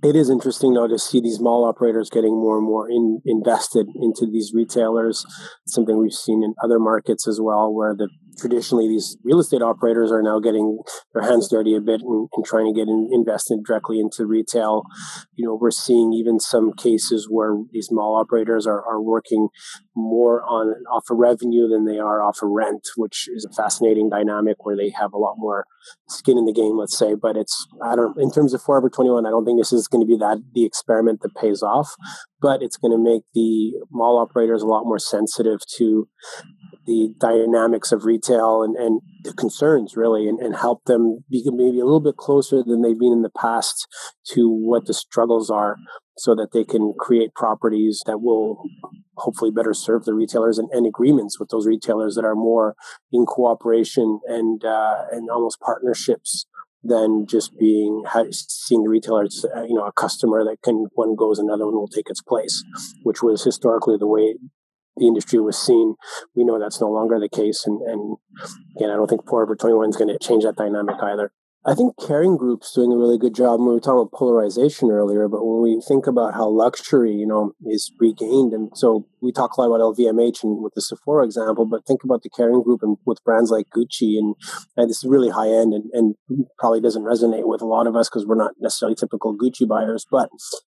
it 0.01 0.15
is 0.15 0.29
interesting 0.29 0.73
though 0.73 0.87
to 0.87 0.97
see 0.97 1.19
these 1.19 1.39
mall 1.39 1.65
operators 1.65 2.09
getting 2.09 2.33
more 2.33 2.57
and 2.57 2.65
more 2.65 2.89
in, 2.89 3.21
invested 3.25 3.87
into 3.95 4.25
these 4.25 4.53
retailers. 4.53 5.25
Something 5.67 5.97
we've 5.97 6.13
seen 6.13 6.41
in 6.41 6.53
other 6.63 6.79
markets 6.79 7.27
as 7.27 7.39
well, 7.41 7.73
where 7.73 7.93
the 7.95 8.07
traditionally 8.39 8.87
these 8.87 9.17
real 9.23 9.39
estate 9.39 9.61
operators 9.61 10.11
are 10.11 10.21
now 10.21 10.39
getting 10.39 10.79
their 11.13 11.23
hands 11.23 11.49
dirty 11.49 11.75
a 11.75 11.81
bit 11.81 12.01
and, 12.01 12.29
and 12.33 12.45
trying 12.45 12.65
to 12.65 12.77
get 12.77 12.87
in, 12.87 13.09
invested 13.11 13.63
directly 13.65 13.99
into 13.99 14.25
retail. 14.25 14.83
You 15.35 15.47
know, 15.47 15.57
we're 15.59 15.71
seeing 15.71 16.13
even 16.13 16.39
some 16.39 16.73
cases 16.73 17.27
where 17.29 17.55
these 17.71 17.89
mall 17.91 18.15
operators 18.15 18.65
are, 18.65 18.83
are 18.85 19.01
working 19.01 19.49
more 19.95 20.43
on 20.43 20.73
off 20.91 21.03
of 21.09 21.17
revenue 21.17 21.67
than 21.67 21.85
they 21.85 21.99
are 21.99 22.23
off 22.23 22.41
of 22.41 22.49
rent, 22.49 22.87
which 22.95 23.27
is 23.27 23.45
a 23.45 23.53
fascinating 23.53 24.09
dynamic 24.09 24.65
where 24.65 24.77
they 24.77 24.89
have 24.89 25.13
a 25.13 25.17
lot 25.17 25.35
more 25.37 25.65
skin 26.07 26.37
in 26.37 26.45
the 26.45 26.53
game, 26.53 26.77
let's 26.77 26.97
say. 26.97 27.15
But 27.15 27.35
it's 27.35 27.67
I 27.83 27.95
don't 27.95 28.17
in 28.19 28.31
terms 28.31 28.53
of 28.53 28.61
Forever 28.61 28.89
21, 28.89 29.25
I 29.25 29.29
don't 29.29 29.45
think 29.45 29.59
this 29.59 29.73
is 29.73 29.87
going 29.87 30.01
to 30.01 30.07
be 30.07 30.17
that 30.17 30.39
the 30.53 30.65
experiment 30.65 31.21
that 31.21 31.35
pays 31.35 31.61
off, 31.61 31.89
but 32.41 32.61
it's 32.61 32.77
going 32.77 32.91
to 32.91 33.03
make 33.03 33.23
the 33.33 33.73
mall 33.91 34.17
operators 34.17 34.61
a 34.61 34.67
lot 34.67 34.85
more 34.85 34.99
sensitive 34.99 35.59
to 35.77 36.07
the 36.89 37.13
dynamics 37.19 37.91
of 37.91 38.03
retail 38.03 38.63
and, 38.63 38.75
and 38.75 39.01
the 39.23 39.33
concerns 39.33 39.95
really 39.95 40.27
and, 40.27 40.39
and 40.39 40.55
help 40.55 40.85
them 40.85 41.23
be 41.29 41.43
maybe 41.45 41.79
a 41.79 41.85
little 41.85 41.99
bit 41.99 42.17
closer 42.17 42.63
than 42.63 42.81
they've 42.81 42.97
been 42.97 43.11
in 43.11 43.21
the 43.21 43.29
past 43.29 43.87
to 44.25 44.49
what 44.49 44.87
the 44.87 44.93
struggles 44.93 45.51
are 45.51 45.75
so 46.17 46.33
that 46.33 46.51
they 46.51 46.63
can 46.63 46.93
create 46.97 47.35
properties 47.35 48.01
that 48.07 48.21
will 48.21 48.63
hopefully 49.17 49.51
better 49.51 49.73
serve 49.73 50.05
the 50.05 50.15
retailers 50.15 50.57
and, 50.57 50.67
and 50.71 50.87
agreements 50.87 51.39
with 51.39 51.49
those 51.49 51.67
retailers 51.67 52.15
that 52.15 52.25
are 52.25 52.35
more 52.35 52.75
in 53.11 53.23
cooperation 53.27 54.19
and 54.25 54.65
uh, 54.65 55.03
and 55.11 55.29
almost 55.29 55.59
partnerships 55.59 56.47
than 56.83 57.27
just 57.27 57.55
being 57.59 58.03
seeing 58.31 58.81
the 58.83 58.89
retailer 58.89 59.25
as 59.25 59.45
uh, 59.55 59.61
you 59.61 59.75
know 59.75 59.85
a 59.85 59.91
customer 59.91 60.43
that 60.43 60.57
can 60.63 60.87
one 60.95 61.15
goes 61.15 61.37
another 61.37 61.65
one 61.65 61.75
will 61.75 61.87
take 61.87 62.09
its 62.09 62.21
place 62.21 62.63
which 63.03 63.21
was 63.21 63.43
historically 63.43 63.97
the 63.97 64.07
way 64.07 64.33
the 64.99 65.07
industry 65.07 65.39
was 65.39 65.57
seen 65.57 65.95
we 66.35 66.43
know 66.43 66.59
that's 66.59 66.81
no 66.81 66.89
longer 66.89 67.19
the 67.19 67.29
case 67.29 67.65
and, 67.65 67.81
and 67.81 68.17
again 68.77 68.89
i 68.89 68.95
don't 68.95 69.09
think 69.09 69.27
forever 69.27 69.55
21 69.55 69.89
is 69.89 69.95
going 69.95 70.07
to 70.07 70.19
change 70.19 70.43
that 70.43 70.55
dynamic 70.55 70.95
either 71.01 71.31
I 71.65 71.75
think 71.75 71.97
Kering 71.97 72.37
Group's 72.37 72.73
doing 72.73 72.93
a 72.93 72.97
really 72.97 73.17
good 73.17 73.35
job. 73.35 73.59
We 73.59 73.67
were 73.67 73.81
talking 73.81 73.99
about 73.99 74.13
polarization 74.13 74.89
earlier, 74.91 75.27
but 75.27 75.45
when 75.45 75.61
we 75.61 75.81
think 75.85 76.07
about 76.07 76.33
how 76.33 76.47
luxury, 76.47 77.11
you 77.11 77.27
know, 77.27 77.51
is 77.65 77.91
regained, 77.99 78.53
and 78.53 78.71
so 78.75 79.05
we 79.19 79.33
talk 79.33 79.57
a 79.57 79.61
lot 79.61 79.67
about 79.67 79.95
LVMH 79.95 80.41
and 80.43 80.63
with 80.63 80.73
the 80.73 80.81
Sephora 80.81 81.25
example, 81.25 81.65
but 81.65 81.85
think 81.85 82.05
about 82.05 82.23
the 82.23 82.29
Caring 82.29 82.63
Group 82.63 82.81
and 82.81 82.97
with 83.05 83.21
brands 83.25 83.51
like 83.51 83.67
Gucci, 83.75 84.17
and, 84.17 84.35
and 84.77 84.89
this 84.89 85.03
is 85.03 85.09
really 85.09 85.29
high 85.29 85.49
end 85.49 85.73
and, 85.73 85.89
and 85.91 86.15
probably 86.57 86.79
doesn't 86.79 87.03
resonate 87.03 87.45
with 87.45 87.61
a 87.61 87.67
lot 87.67 87.87
of 87.87 87.95
us 87.95 88.07
because 88.07 88.25
we're 88.25 88.35
not 88.35 88.53
necessarily 88.61 88.95
typical 88.95 89.37
Gucci 89.37 89.67
buyers. 89.67 90.05
But 90.09 90.29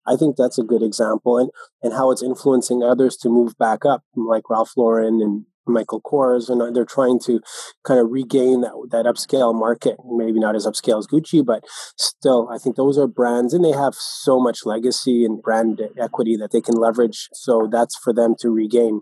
I 0.06 0.16
think 0.16 0.36
that's 0.36 0.60
a 0.60 0.64
good 0.64 0.84
example, 0.84 1.40
and 1.40 1.50
and 1.82 1.94
how 1.94 2.12
it's 2.12 2.22
influencing 2.22 2.84
others 2.84 3.18
to 3.18 3.30
move 3.30 3.58
back 3.58 3.86
up, 3.86 4.04
like 4.16 4.52
Ralph 4.52 4.74
Lauren 4.78 5.20
and 5.20 5.46
Michael 5.68 6.02
Kors, 6.02 6.50
and 6.50 6.62
uh, 6.62 6.72
they're 6.72 6.86
trying 6.86 7.20
to 7.22 7.42
kind 7.84 8.00
of 8.00 8.12
regain 8.12 8.62
that 8.62 8.74
that 8.92 9.06
upscale 9.06 9.54
market. 9.54 9.98
Maybe 10.06 10.40
not 10.40 10.56
as 10.56 10.66
upscale 10.66 11.00
as 11.00 11.08
Gucci, 11.08 11.46
but 11.46 11.64
still, 11.98 12.50
I 12.52 12.58
think 12.58 12.76
those 12.76 12.98
are 12.98 13.08
brands, 13.08 13.54
and 13.54 13.64
they 13.64 13.72
have 13.72 13.96
so 13.96 14.40
much 14.40 14.66
legacy 14.66 15.26
and 15.26 15.42
brand 15.42 15.82
equity 16.00 16.36
that 16.38 16.52
they 16.52 16.62
can 16.62 16.76
leverage. 16.76 17.30
So 17.34 17.68
that's 17.72 17.98
for 17.98 18.14
them 18.14 18.36
to 18.40 18.50
regain 18.50 19.02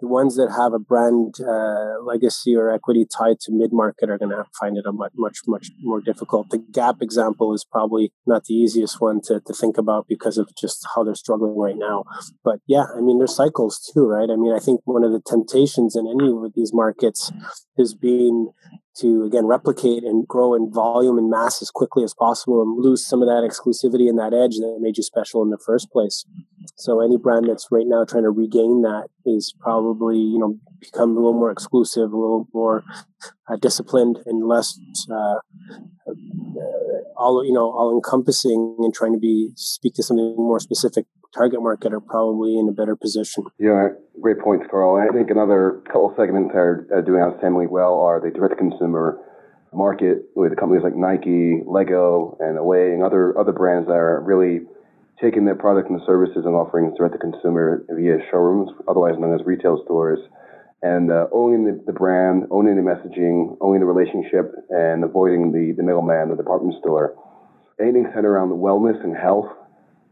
the 0.00 0.08
ones 0.08 0.36
that 0.36 0.50
have 0.56 0.72
a 0.72 0.78
brand 0.78 1.36
uh, 1.40 2.02
legacy 2.02 2.56
or 2.56 2.70
equity 2.70 3.06
tied 3.06 3.40
to 3.40 3.52
mid 3.52 3.72
market 3.72 4.10
are 4.10 4.18
going 4.18 4.30
to 4.30 4.44
find 4.58 4.76
it 4.76 4.86
a 4.86 4.92
much, 4.92 5.12
much, 5.16 5.38
much 5.46 5.70
more 5.80 6.00
difficult. 6.00 6.50
The 6.50 6.58
Gap 6.58 6.96
example 7.00 7.52
is 7.54 7.64
probably 7.64 8.12
not 8.26 8.44
the 8.44 8.54
easiest 8.54 9.00
one 9.00 9.20
to, 9.22 9.40
to 9.40 9.52
think 9.52 9.78
about 9.78 10.06
because 10.08 10.38
of 10.38 10.50
just 10.56 10.86
how 10.94 11.04
they're 11.04 11.14
struggling 11.14 11.56
right 11.56 11.76
now. 11.76 12.04
But 12.44 12.60
yeah, 12.66 12.84
I 12.96 13.00
mean, 13.00 13.18
there's 13.18 13.36
cycles 13.36 13.78
too, 13.92 14.06
right? 14.06 14.30
I 14.30 14.36
mean, 14.36 14.54
I 14.54 14.58
think 14.58 14.80
one 14.84 15.04
of 15.04 15.12
the 15.12 15.20
temptations 15.20 15.96
in 15.96 16.06
any 16.06 16.30
of 16.30 16.52
these 16.54 16.72
markets 16.72 17.30
has 17.76 17.94
been 17.94 18.50
to 18.96 19.24
again 19.24 19.46
replicate 19.46 20.02
and 20.04 20.26
grow 20.26 20.54
in 20.54 20.72
volume 20.72 21.16
and 21.16 21.30
mass 21.30 21.62
as 21.62 21.70
quickly 21.70 22.02
as 22.02 22.14
possible 22.14 22.60
and 22.60 22.82
lose 22.82 23.06
some 23.06 23.22
of 23.22 23.28
that 23.28 23.48
exclusivity 23.48 24.08
and 24.08 24.18
that 24.18 24.34
edge 24.34 24.56
that 24.56 24.78
made 24.80 24.96
you 24.96 25.02
special 25.02 25.42
in 25.42 25.50
the 25.50 25.58
first 25.64 25.90
place. 25.90 26.24
So 26.76 27.00
any 27.00 27.16
brand 27.16 27.48
that's 27.48 27.68
right 27.70 27.86
now 27.86 28.04
trying 28.04 28.24
to 28.24 28.30
regain 28.30 28.82
that 28.82 29.08
is 29.26 29.54
probably 29.60 30.18
you 30.18 30.38
know 30.38 30.58
become 30.80 31.10
a 31.10 31.14
little 31.14 31.34
more 31.34 31.50
exclusive, 31.50 32.12
a 32.12 32.16
little 32.16 32.48
more 32.54 32.84
uh, 33.48 33.56
disciplined, 33.56 34.18
and 34.26 34.46
less 34.46 34.78
uh, 35.10 35.14
uh, 36.08 36.14
all 37.16 37.44
you 37.44 37.52
know 37.52 37.70
all 37.70 37.94
encompassing 37.94 38.76
and 38.78 38.94
trying 38.94 39.12
to 39.12 39.18
be 39.18 39.50
speak 39.56 39.94
to 39.94 40.02
something 40.02 40.34
more 40.36 40.60
specific 40.60 41.06
target 41.34 41.62
market 41.62 41.92
are 41.92 42.00
probably 42.00 42.58
in 42.58 42.68
a 42.68 42.72
better 42.72 42.96
position. 42.96 43.44
Yeah, 43.58 43.88
great 44.20 44.40
points, 44.40 44.66
Carl. 44.70 44.96
I 44.96 45.12
think 45.12 45.30
another 45.30 45.82
couple 45.86 46.12
segments 46.16 46.52
that 46.52 46.58
are 46.58 47.02
doing 47.06 47.20
outstandingly 47.20 47.68
well 47.68 48.00
are 48.00 48.20
the 48.20 48.30
direct 48.30 48.58
consumer 48.58 49.18
market 49.72 50.24
with 50.34 50.56
companies 50.56 50.82
like 50.82 50.96
Nike, 50.96 51.62
Lego, 51.66 52.36
and 52.40 52.58
Away, 52.58 52.92
and 52.92 53.04
other 53.04 53.38
other 53.38 53.52
brands 53.52 53.86
that 53.86 53.94
are 53.94 54.20
really 54.20 54.60
taking 55.20 55.44
their 55.44 55.54
product 55.54 55.90
and 55.90 56.00
services 56.06 56.44
and 56.46 56.54
offerings 56.54 56.96
direct 56.96 57.14
to 57.14 57.18
consumer 57.18 57.84
via 57.90 58.18
showrooms, 58.30 58.70
otherwise 58.88 59.14
known 59.18 59.34
as 59.38 59.44
retail 59.44 59.80
stores, 59.84 60.18
and 60.82 61.12
uh, 61.12 61.26
owning 61.32 61.64
the, 61.64 61.82
the, 61.86 61.92
brand, 61.92 62.44
owning 62.50 62.76
the 62.76 62.82
messaging, 62.82 63.56
owning 63.60 63.80
the 63.80 63.86
relationship, 63.86 64.52
and 64.70 65.04
avoiding 65.04 65.52
the, 65.52 65.74
the 65.76 65.82
middleman, 65.82 66.30
the 66.30 66.36
department 66.36 66.74
store. 66.80 67.14
Anything 67.80 68.08
centered 68.14 68.32
around 68.32 68.48
the 68.48 68.56
wellness 68.56 69.02
and 69.04 69.16
health 69.16 69.48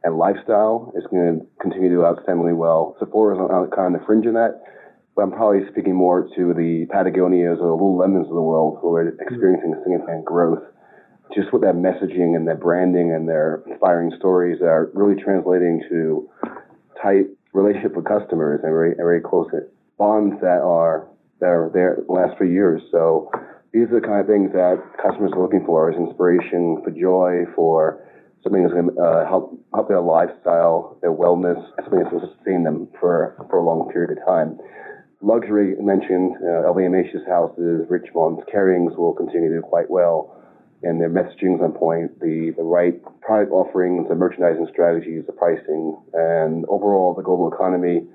and 0.04 0.16
lifestyle 0.16 0.92
is 0.94 1.04
going 1.10 1.40
to 1.40 1.46
continue 1.60 1.88
to 1.88 1.96
do 1.96 2.00
outstandingly 2.02 2.56
well. 2.56 2.96
Sephora 3.00 3.34
is 3.34 3.40
on, 3.40 3.70
kind 3.70 3.94
of 3.94 4.00
the 4.00 4.06
fringe 4.06 4.26
of 4.26 4.34
that, 4.34 4.60
but 5.16 5.22
I'm 5.22 5.32
probably 5.32 5.66
speaking 5.72 5.94
more 5.94 6.28
to 6.36 6.54
the 6.54 6.86
Patagonias 6.92 7.58
or 7.60 7.72
the 7.72 7.80
Lululemons 7.80 8.28
of 8.28 8.36
the 8.36 8.44
world 8.44 8.78
who 8.80 8.94
are 8.94 9.08
experiencing 9.08 9.74
significant 9.82 10.24
growth. 10.24 10.62
Just 11.34 11.52
with 11.52 11.62
their 11.62 11.74
messaging 11.74 12.36
and 12.36 12.46
their 12.46 12.56
branding 12.56 13.12
and 13.12 13.28
their 13.28 13.62
inspiring 13.66 14.12
stories 14.18 14.60
are 14.62 14.90
really 14.94 15.20
translating 15.20 15.82
to 15.90 16.28
tight 17.02 17.26
relationship 17.52 17.94
with 17.94 18.04
customers 18.04 18.60
and 18.62 18.72
very, 18.72 18.94
very 18.94 19.20
close 19.20 19.50
bonds 19.98 20.40
that 20.40 20.62
are 20.62 21.08
that 21.40 21.46
are 21.46 21.70
there 21.72 21.98
last 22.08 22.36
for 22.38 22.44
years. 22.44 22.82
So 22.90 23.30
these 23.72 23.88
are 23.90 24.00
the 24.00 24.06
kind 24.06 24.20
of 24.20 24.26
things 24.26 24.52
that 24.52 24.82
customers 25.02 25.32
are 25.34 25.42
looking 25.42 25.64
for 25.64 25.90
as 25.90 25.96
inspiration, 25.96 26.80
for 26.82 26.90
joy, 26.90 27.44
for 27.54 28.04
something 28.42 28.62
that's 28.62 28.74
going 28.74 28.94
to 28.94 29.00
uh, 29.00 29.28
help 29.28 29.58
help 29.74 29.88
their 29.88 30.00
lifestyle, 30.00 30.98
their 31.02 31.12
wellness, 31.12 31.58
something 31.84 32.00
that's 32.00 32.10
going 32.10 32.22
to 32.22 32.34
sustain 32.34 32.64
them 32.64 32.88
for 32.98 33.36
for 33.50 33.58
a 33.58 33.64
long 33.64 33.90
period 33.92 34.16
of 34.16 34.24
time. 34.24 34.58
Luxury 35.20 35.74
mentioned 35.80 36.36
uh, 36.38 36.70
LVMH's 36.70 37.26
houses, 37.26 37.86
Richemont's, 37.90 38.46
Kering's 38.52 38.96
will 38.96 39.12
continue 39.12 39.48
to 39.48 39.56
do 39.56 39.62
quite 39.62 39.90
well, 39.90 40.37
and 40.82 41.00
their 41.00 41.10
messaging's 41.10 41.62
on 41.62 41.72
point. 41.72 42.18
The 42.20 42.52
the 42.56 42.62
right 42.62 42.94
product 43.20 43.52
offerings, 43.52 44.08
the 44.08 44.14
merchandising 44.14 44.68
strategies, 44.72 45.24
the 45.26 45.32
pricing, 45.32 45.96
and 46.14 46.64
overall 46.68 47.14
the 47.14 47.22
global 47.22 47.52
economy 47.52 48.06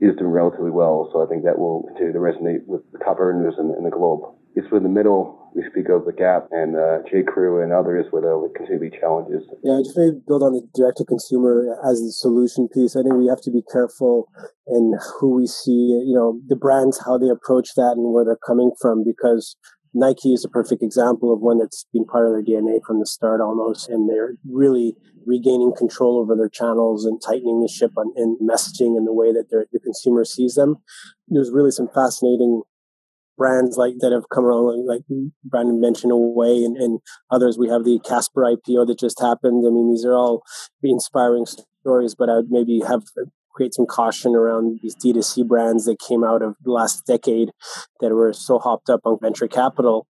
is 0.00 0.16
doing 0.16 0.30
relatively 0.30 0.70
well. 0.70 1.10
So 1.12 1.22
I 1.22 1.26
think 1.28 1.44
that 1.44 1.58
will 1.58 1.84
continue 1.88 2.12
to 2.12 2.18
resonate 2.18 2.66
with 2.66 2.82
the 2.92 2.98
top 2.98 3.20
earners 3.20 3.54
in, 3.58 3.74
in 3.76 3.84
the 3.84 3.90
globe. 3.90 4.22
It's 4.56 4.66
in 4.72 4.82
the 4.82 4.88
middle 4.88 5.40
we 5.54 5.62
speak 5.70 5.88
of 5.88 6.04
the 6.04 6.12
Gap 6.12 6.46
and 6.52 6.76
uh, 6.76 6.98
J. 7.10 7.22
Crew 7.22 7.62
and 7.62 7.72
others 7.72 8.06
where 8.10 8.22
there 8.22 8.38
will 8.38 8.48
continue 8.50 8.78
to 8.78 8.90
be 8.90 8.98
challenges. 8.98 9.42
Yeah, 9.62 9.78
just 9.82 9.96
maybe 9.96 10.18
build 10.26 10.42
on 10.42 10.52
the 10.52 10.62
direct 10.74 10.98
to 10.98 11.04
consumer 11.04 11.76
as 11.84 12.00
the 12.00 12.12
solution 12.12 12.68
piece. 12.68 12.94
I 12.94 13.02
think 13.02 13.14
we 13.14 13.26
have 13.26 13.42
to 13.42 13.50
be 13.50 13.62
careful 13.70 14.28
in 14.66 14.94
who 15.18 15.34
we 15.34 15.46
see, 15.46 15.98
you 16.06 16.14
know, 16.14 16.38
the 16.46 16.56
brands, 16.56 17.02
how 17.04 17.18
they 17.18 17.28
approach 17.28 17.74
that 17.74 17.94
and 17.96 18.12
where 18.12 18.24
they're 18.24 18.46
coming 18.46 18.70
from 18.80 19.02
because 19.04 19.56
Nike 19.92 20.32
is 20.32 20.44
a 20.44 20.48
perfect 20.48 20.82
example 20.82 21.32
of 21.32 21.40
one 21.40 21.58
that's 21.58 21.86
been 21.92 22.04
part 22.04 22.26
of 22.26 22.32
their 22.32 22.42
DNA 22.42 22.80
from 22.86 23.00
the 23.00 23.06
start 23.06 23.40
almost, 23.40 23.88
and 23.88 24.08
they're 24.08 24.34
really 24.48 24.96
regaining 25.26 25.72
control 25.76 26.18
over 26.18 26.36
their 26.36 26.48
channels 26.48 27.04
and 27.04 27.20
tightening 27.20 27.60
the 27.60 27.68
ship 27.68 27.92
on 27.96 28.12
in 28.16 28.38
messaging 28.40 28.96
and 28.96 29.06
the 29.06 29.12
way 29.12 29.32
that 29.32 29.50
the 29.50 29.80
consumer 29.80 30.24
sees 30.24 30.54
them. 30.54 30.76
There's 31.28 31.50
really 31.50 31.72
some 31.72 31.88
fascinating 31.92 32.62
brands 33.36 33.76
like 33.76 33.94
that 34.00 34.12
have 34.12 34.28
come 34.28 34.44
along, 34.44 34.86
like 34.86 35.02
Brandon 35.44 35.80
mentioned, 35.80 36.12
Away 36.12 36.62
and, 36.62 36.76
and 36.76 37.00
others. 37.30 37.58
We 37.58 37.68
have 37.68 37.84
the 37.84 37.98
Casper 38.06 38.42
IPO 38.42 38.86
that 38.86 38.98
just 38.98 39.20
happened. 39.20 39.64
I 39.66 39.70
mean, 39.70 39.90
these 39.90 40.04
are 40.04 40.14
all 40.14 40.42
inspiring 40.82 41.46
stories, 41.46 42.14
but 42.14 42.28
I 42.28 42.36
would 42.36 42.50
maybe 42.50 42.80
have 42.86 43.02
create 43.54 43.74
some 43.74 43.86
caution 43.86 44.34
around 44.34 44.80
these 44.82 44.96
D2C 44.96 45.46
brands 45.46 45.84
that 45.84 45.98
came 45.98 46.24
out 46.24 46.42
of 46.42 46.54
the 46.62 46.70
last 46.70 47.06
decade 47.06 47.50
that 48.00 48.14
were 48.14 48.32
so 48.32 48.58
hopped 48.58 48.88
up 48.88 49.00
on 49.04 49.18
venture 49.20 49.48
capital 49.48 50.06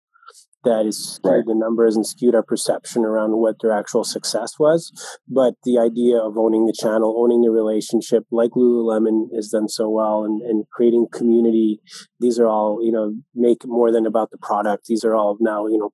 that 0.63 0.85
is 0.85 1.15
skewed 1.15 1.33
right. 1.33 1.45
the 1.45 1.55
numbers 1.55 1.95
and 1.95 2.05
skewed 2.05 2.35
our 2.35 2.43
perception 2.43 3.03
around 3.03 3.31
what 3.37 3.55
their 3.61 3.71
actual 3.71 4.03
success 4.03 4.59
was. 4.59 4.91
But 5.27 5.55
the 5.63 5.79
idea 5.79 6.17
of 6.17 6.37
owning 6.37 6.67
the 6.67 6.75
channel, 6.79 7.15
owning 7.17 7.41
the 7.41 7.49
relationship, 7.49 8.25
like 8.31 8.51
Lululemon 8.51 9.33
has 9.35 9.49
done 9.49 9.67
so 9.67 9.89
well, 9.89 10.23
and, 10.23 10.41
and 10.41 10.65
creating 10.71 11.07
community, 11.11 11.81
these 12.19 12.39
are 12.39 12.47
all, 12.47 12.79
you 12.83 12.91
know, 12.91 13.15
make 13.33 13.65
more 13.65 13.91
than 13.91 14.05
about 14.05 14.29
the 14.31 14.37
product. 14.37 14.85
These 14.85 15.03
are 15.03 15.15
all 15.15 15.37
now, 15.39 15.65
you 15.67 15.77
know, 15.77 15.89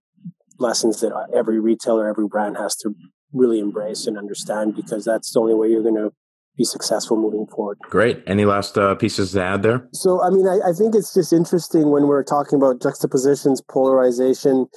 lessons 0.59 0.99
that 1.01 1.13
every 1.33 1.59
retailer, 1.59 2.09
every 2.09 2.27
brand 2.27 2.57
has 2.57 2.75
to 2.77 2.93
really 3.31 3.59
embrace 3.59 4.07
and 4.07 4.17
understand 4.17 4.75
because 4.75 5.05
that's 5.05 5.31
the 5.31 5.39
only 5.39 5.53
way 5.53 5.69
you're 5.69 5.83
going 5.83 5.95
to 5.95 6.11
be 6.57 6.63
successful 6.63 7.17
moving 7.17 7.45
forward. 7.47 7.77
Great. 7.83 8.23
Any 8.25 8.45
last 8.45 8.77
uh, 8.77 8.95
pieces 8.95 9.31
to 9.33 9.43
add 9.43 9.63
there? 9.63 9.87
So, 9.93 10.23
I 10.23 10.29
mean, 10.29 10.47
I, 10.47 10.69
I, 10.69 10.73
think 10.73 10.95
it's 10.95 11.13
just 11.13 11.31
interesting 11.31 11.91
when 11.91 12.07
we're 12.07 12.23
talking 12.23 12.57
about 12.57 12.81
juxtapositions, 12.81 13.61
polarization. 13.61 14.67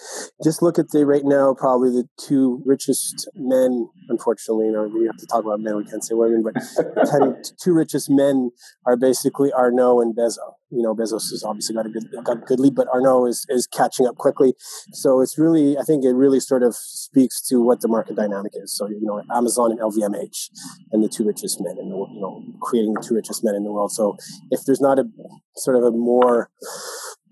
Just 0.44 0.62
look 0.62 0.78
at 0.78 0.90
the 0.90 1.06
right 1.06 1.24
now, 1.24 1.54
probably 1.54 1.90
the 1.90 2.08
two 2.18 2.62
richest 2.66 3.28
men. 3.34 3.88
Unfortunately, 4.08 4.66
you 4.66 4.72
know, 4.72 4.88
we 4.88 5.06
have 5.06 5.16
to 5.16 5.26
talk 5.26 5.44
about 5.44 5.60
men. 5.60 5.76
We 5.76 5.84
can't 5.84 6.04
say 6.04 6.14
women, 6.14 6.42
but 6.42 6.60
ten, 7.10 7.42
two 7.58 7.72
richest 7.72 8.10
men 8.10 8.50
are 8.86 8.96
basically 8.96 9.52
Arnault 9.52 10.00
and 10.00 10.14
Bezos 10.14 10.59
you 10.70 10.82
know, 10.82 10.94
Bezos 10.94 11.30
has 11.30 11.42
obviously 11.44 11.74
got 11.74 11.86
a 11.86 11.88
good 11.88 12.04
got 12.24 12.38
a 12.38 12.40
good 12.40 12.60
lead, 12.60 12.74
but 12.74 12.88
Arnault 12.92 13.26
is 13.26 13.46
is 13.48 13.66
catching 13.66 14.06
up 14.06 14.16
quickly. 14.16 14.54
So 14.92 15.20
it's 15.20 15.38
really, 15.38 15.76
I 15.78 15.82
think, 15.82 16.04
it 16.04 16.12
really 16.12 16.40
sort 16.40 16.62
of 16.62 16.74
speaks 16.74 17.40
to 17.48 17.62
what 17.62 17.80
the 17.80 17.88
market 17.88 18.16
dynamic 18.16 18.52
is. 18.54 18.76
So 18.76 18.88
you 18.88 19.00
know, 19.02 19.22
Amazon 19.34 19.72
and 19.72 19.80
LVMH, 19.80 20.50
and 20.92 21.02
the 21.02 21.08
two 21.08 21.24
richest 21.24 21.60
men 21.60 21.76
in 21.78 21.88
the 21.88 21.96
world, 21.96 22.10
you 22.12 22.20
know, 22.20 22.42
creating 22.60 22.94
the 22.94 23.02
two 23.06 23.14
richest 23.14 23.44
men 23.44 23.54
in 23.54 23.64
the 23.64 23.72
world. 23.72 23.92
So 23.92 24.16
if 24.50 24.64
there's 24.64 24.80
not 24.80 24.98
a 24.98 25.04
sort 25.56 25.76
of 25.76 25.84
a 25.84 25.90
more 25.90 26.50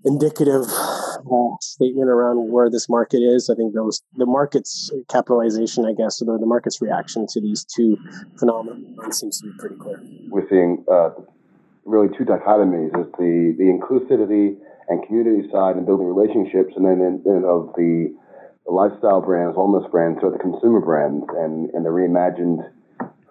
indicative 0.05 0.63
uh, 0.63 1.55
statement 1.61 2.09
around 2.09 2.51
where 2.51 2.69
this 2.69 2.87
market 2.89 3.17
is. 3.17 3.49
I 3.49 3.55
think 3.55 3.73
those 3.73 4.01
the 4.15 4.25
market's 4.25 4.91
capitalization, 5.09 5.85
I 5.85 5.93
guess, 5.93 6.21
or 6.21 6.37
the 6.37 6.45
market's 6.45 6.81
reaction 6.81 7.25
to 7.29 7.41
these 7.41 7.65
two 7.65 7.97
phenomena 8.37 8.77
seems 9.11 9.41
to 9.41 9.47
be 9.47 9.53
pretty 9.59 9.75
clear. 9.75 10.01
We're 10.29 10.47
seeing 10.49 10.85
uh, 10.91 11.09
really 11.85 12.09
two 12.17 12.25
dichotomies: 12.25 12.89
is 12.99 13.11
the 13.17 13.55
the 13.57 13.65
inclusivity 13.65 14.57
and 14.89 15.05
community 15.05 15.47
side 15.51 15.75
and 15.75 15.85
building 15.85 16.07
relationships, 16.07 16.73
and 16.75 16.85
then 16.85 17.43
of 17.45 17.73
the, 17.77 18.13
the, 18.65 18.71
lifestyle 18.71 19.21
brands, 19.21 19.55
wellness 19.55 19.89
brands, 19.91 20.19
or 20.23 20.31
the 20.31 20.39
consumer 20.39 20.81
brands, 20.81 21.25
and 21.37 21.69
and 21.71 21.85
the 21.85 21.89
reimagined 21.89 22.69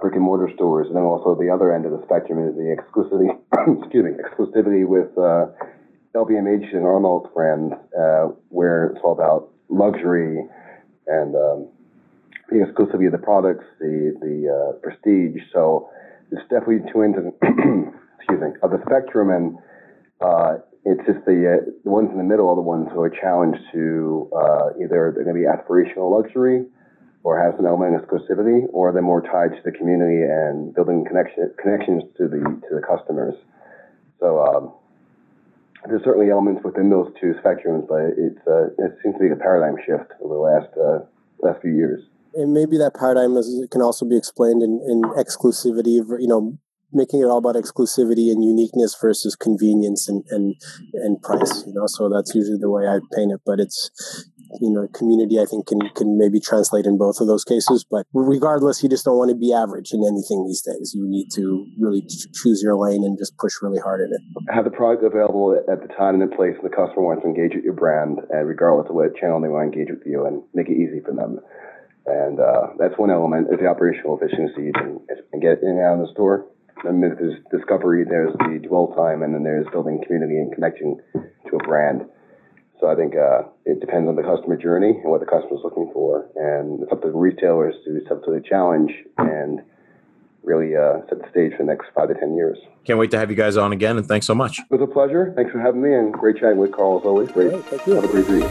brick 0.01 0.15
and 0.15 0.23
mortar 0.23 0.51
stores, 0.55 0.87
and 0.87 0.97
then 0.97 1.03
also 1.03 1.35
the 1.35 1.51
other 1.51 1.75
end 1.75 1.85
of 1.85 1.93
the 1.93 2.03
spectrum 2.05 2.47
is 2.47 2.55
the 2.55 2.71
exclusivity. 2.71 3.35
excuse 3.83 4.05
me, 4.05 4.13
exclusivity 4.23 4.87
with 4.87 5.11
uh, 5.19 5.47
LVMH 6.15 6.75
and 6.75 6.85
Arnold 6.85 7.29
brands, 7.35 7.75
uh, 7.99 8.29
where 8.49 8.87
it's 8.87 9.01
all 9.03 9.13
about 9.13 9.51
luxury 9.69 10.47
and 11.07 11.35
um, 11.35 11.69
the 12.51 12.57
exclusivity 12.57 13.07
of 13.07 13.13
the 13.13 13.19
products, 13.19 13.65
the 13.81 14.15
the 14.21 14.49
uh, 14.49 14.73
prestige. 14.79 15.43
So 15.53 15.91
it's 16.31 16.43
definitely 16.43 16.91
two 16.93 17.03
ends 17.03 17.19
excuse 18.29 18.53
me, 18.53 18.61
of 18.63 18.71
the 18.71 18.81
spectrum, 18.85 19.31
and 19.31 19.59
uh, 20.21 20.59
it's 20.85 21.01
just 21.07 21.25
the 21.25 21.49
uh, 21.49 21.71
the 21.85 21.91
ones 21.91 22.11
in 22.13 22.19
the 22.19 22.25
middle 22.25 22.49
are 22.49 22.57
the 22.57 22.61
ones 22.61 22.89
who 22.93 23.01
are 23.01 23.11
challenged 23.11 23.61
to 23.73 24.29
uh, 24.37 24.71
either 24.77 25.13
they're 25.17 25.25
going 25.25 25.37
to 25.37 25.41
be 25.41 25.49
aspirational 25.49 26.13
luxury 26.13 26.67
or 27.25 27.41
have 27.41 27.55
some 27.57 27.67
element 27.67 27.97
of 27.97 28.03
exclusivity, 28.03 28.65
or 28.73 28.93
they're 28.93 29.03
more 29.03 29.23
tied 29.23 29.51
to 29.51 29.63
the 29.65 29.73
community 29.73 30.23
and 30.23 30.75
building 30.75 31.05
connection 31.05 31.51
connections 31.61 32.03
to 32.17 32.29
the 32.29 32.41
to 32.69 32.77
the 32.77 32.83
customers. 32.85 33.35
So 34.21 34.45
um, 34.45 34.73
there's 35.89 36.05
certainly 36.05 36.31
elements 36.31 36.63
within 36.65 36.91
those 36.91 37.11
two 37.21 37.35
spectrums, 37.41 37.89
but 37.89 38.13
it's 38.17 38.45
uh, 38.47 38.69
it 38.77 38.93
seems 39.03 39.17
to 39.17 39.25
be 39.25 39.31
a 39.31 39.37
paradigm 39.37 39.77
shift 39.87 40.13
over 40.21 40.35
the 40.35 40.41
last 40.41 40.71
uh, 40.77 40.99
last 41.41 41.63
few 41.63 41.73
years. 41.73 42.05
And 42.35 42.53
maybe 42.53 42.77
that 42.77 42.93
paradigm 42.95 43.37
is, 43.37 43.67
can 43.71 43.81
also 43.81 44.05
be 44.05 44.17
explained 44.17 44.63
in, 44.63 44.81
in 44.85 45.03
exclusivity. 45.17 45.97
You 45.97 46.29
know, 46.29 46.59
making 46.93 47.21
it 47.21 47.27
all 47.27 47.39
about 47.39 47.55
exclusivity 47.55 48.31
and 48.31 48.45
uniqueness 48.45 48.97
versus 49.01 49.37
convenience 49.37 50.09
and, 50.09 50.25
and 50.31 50.55
and 50.95 51.21
price 51.23 51.65
you 51.67 51.75
know? 51.75 51.87
So 51.87 52.09
that's 52.09 52.35
usually 52.35 52.59
the 52.59 52.71
way 52.71 52.87
i 52.87 52.99
paint 53.15 53.33
it 53.33 53.41
but 53.45 53.61
it's 53.61 53.91
you 54.61 54.71
know 54.71 54.89
community 54.95 55.39
i 55.39 55.45
think 55.45 55.67
can 55.67 55.81
can 55.95 56.17
maybe 56.17 56.41
translate 56.41 56.87
in 56.87 56.97
both 56.97 57.21
of 57.21 57.27
those 57.27 57.45
cases 57.45 57.85
but 57.91 58.07
regardless 58.15 58.83
you 58.83 58.89
just 58.89 59.05
don't 59.05 59.19
want 59.19 59.29
to 59.29 59.37
be 59.37 59.53
average 59.53 59.93
in 59.93 60.05
anything 60.05 60.47
these 60.47 60.63
days. 60.63 60.93
You 60.95 61.07
need 61.09 61.29
to 61.35 61.67
really 61.79 62.03
choose 62.03 62.63
your 62.63 62.77
lane 62.77 63.05
and 63.05 63.19
just 63.19 63.37
push 63.37 63.53
really 63.63 63.79
hard 63.79 64.01
in 64.01 64.11
it. 64.13 64.21
Have 64.55 64.65
the 64.65 64.71
product 64.71 65.05
available 65.05 65.59
at 65.71 65.83
the 65.83 65.93
time 65.95 66.21
and 66.21 66.23
the 66.23 66.35
place 66.35 66.55
the 66.63 66.69
customer 66.69 67.03
wants 67.03 67.23
to 67.23 67.29
engage 67.29 67.55
with 67.55 67.65
your 67.65 67.75
brand 67.75 68.19
and 68.31 68.47
regardless 68.47 68.89
of 68.89 68.95
what 68.95 69.17
channel 69.17 69.41
they 69.41 69.49
want 69.49 69.73
to 69.73 69.79
engage 69.79 69.93
with 69.93 70.07
you 70.07 70.27
and 70.27 70.43
make 70.55 70.69
it 70.69 70.77
easy 70.77 71.01
for 71.01 71.15
them. 71.15 71.41
And 72.07 72.41
uh, 72.41 72.73
that's 72.79 72.97
one 72.97 73.11
element 73.11 73.49
is 73.53 73.61
the 73.61 73.67
operational 73.67 74.17
efficiency 74.17 74.73
and, 74.75 75.01
and 75.33 75.43
get 75.43 75.63
in 75.63 75.77
and 75.77 75.81
out 75.81 76.01
of 76.01 76.07
the 76.07 76.13
store 76.13 76.47
and 76.85 77.03
there's 77.03 77.39
discovery, 77.51 78.05
there's 78.05 78.33
the 78.39 78.61
dwell 78.67 78.95
time, 78.97 79.23
and 79.23 79.35
then 79.35 79.43
there's 79.43 79.67
building 79.73 80.03
community 80.05 80.39
and 80.39 80.53
connecting 80.53 81.01
to 81.15 81.57
a 81.57 81.59
brand. 81.65 82.03
So 82.81 82.89
I 82.89 82.95
think 82.95 83.15
uh, 83.17 83.43
it 83.65 83.81
depends 83.81 84.09
on 84.09 84.15
the 84.15 84.23
customer 84.23 84.57
journey 84.57 84.91
and 84.91 85.11
what 85.11 85.21
the 85.21 85.27
customer 85.27 85.57
is 85.57 85.65
looking 85.65 85.91
for, 85.93 86.29
and 86.37 86.83
it's 86.83 86.93
up 86.93 87.03
to 87.03 87.09
the 87.09 87.17
retailers 87.17 87.75
to 87.85 88.01
step 88.07 88.23
to 88.25 88.31
the 88.31 88.41
challenge 88.41 88.93
and 89.19 89.61
really 90.45 90.77
uh, 90.77 91.01
set 91.09 91.21
the 91.21 91.29
stage 91.31 91.53
for 91.53 91.65
the 91.65 91.65
next 91.65 91.87
five 91.95 92.09
to 92.09 92.15
ten 92.15 92.37
years. 92.37 92.59
Can't 92.85 92.99
wait 92.99 93.11
to 93.11 93.19
have 93.19 93.31
you 93.31 93.37
guys 93.37 93.57
on 93.57 93.73
again, 93.73 93.97
and 93.97 94.07
thanks 94.07 94.27
so 94.27 94.35
much. 94.35 94.61
It 94.61 94.71
was 94.71 94.81
a 94.81 94.87
pleasure. 94.87 95.33
Thanks 95.35 95.51
for 95.51 95.59
having 95.59 95.83
me, 95.83 95.93
and 95.93 96.13
great 96.13 96.37
chatting 96.37 96.59
with 96.59 96.73
Carl 96.73 97.01
as 97.01 97.05
always. 97.05 97.31
Great. 97.33 97.51
great 97.51 97.65
thank 97.65 97.87
you. 97.87 97.95
Have 97.95 98.05
a 98.05 98.09
great 98.09 98.29
week. 98.29 98.49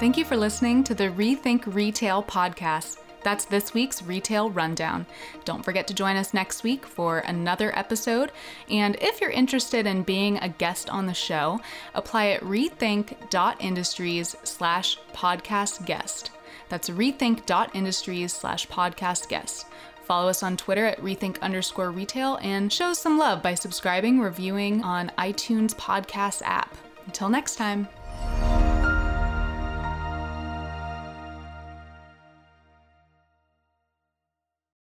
Thank 0.00 0.18
you 0.18 0.24
for 0.24 0.36
listening 0.36 0.82
to 0.84 0.94
the 0.94 1.04
Rethink 1.04 1.72
Retail 1.72 2.24
podcast. 2.24 3.03
That's 3.24 3.46
this 3.46 3.74
week's 3.74 4.02
Retail 4.02 4.50
Rundown. 4.50 5.06
Don't 5.44 5.64
forget 5.64 5.88
to 5.88 5.94
join 5.94 6.14
us 6.16 6.34
next 6.34 6.62
week 6.62 6.86
for 6.86 7.18
another 7.20 7.76
episode. 7.76 8.30
And 8.70 8.96
if 9.00 9.20
you're 9.20 9.30
interested 9.30 9.86
in 9.86 10.02
being 10.02 10.38
a 10.38 10.48
guest 10.48 10.90
on 10.90 11.06
the 11.06 11.14
show, 11.14 11.60
apply 11.94 12.28
at 12.28 12.42
rethink.industries 12.42 14.36
slash 14.44 14.98
podcast 15.12 15.86
guest. 15.86 16.30
That's 16.68 16.90
rethink.industries 16.90 18.32
slash 18.32 18.68
podcast 18.68 19.28
guest. 19.28 19.66
Follow 20.04 20.28
us 20.28 20.42
on 20.42 20.56
Twitter 20.58 20.84
at 20.84 21.00
rethink 21.00 21.40
underscore 21.40 21.90
retail 21.90 22.38
and 22.42 22.70
show 22.70 22.92
some 22.92 23.16
love 23.16 23.42
by 23.42 23.54
subscribing, 23.54 24.20
reviewing 24.20 24.84
on 24.84 25.10
iTunes 25.16 25.74
podcast 25.74 26.42
app. 26.44 26.76
Until 27.06 27.30
next 27.30 27.56
time. 27.56 27.88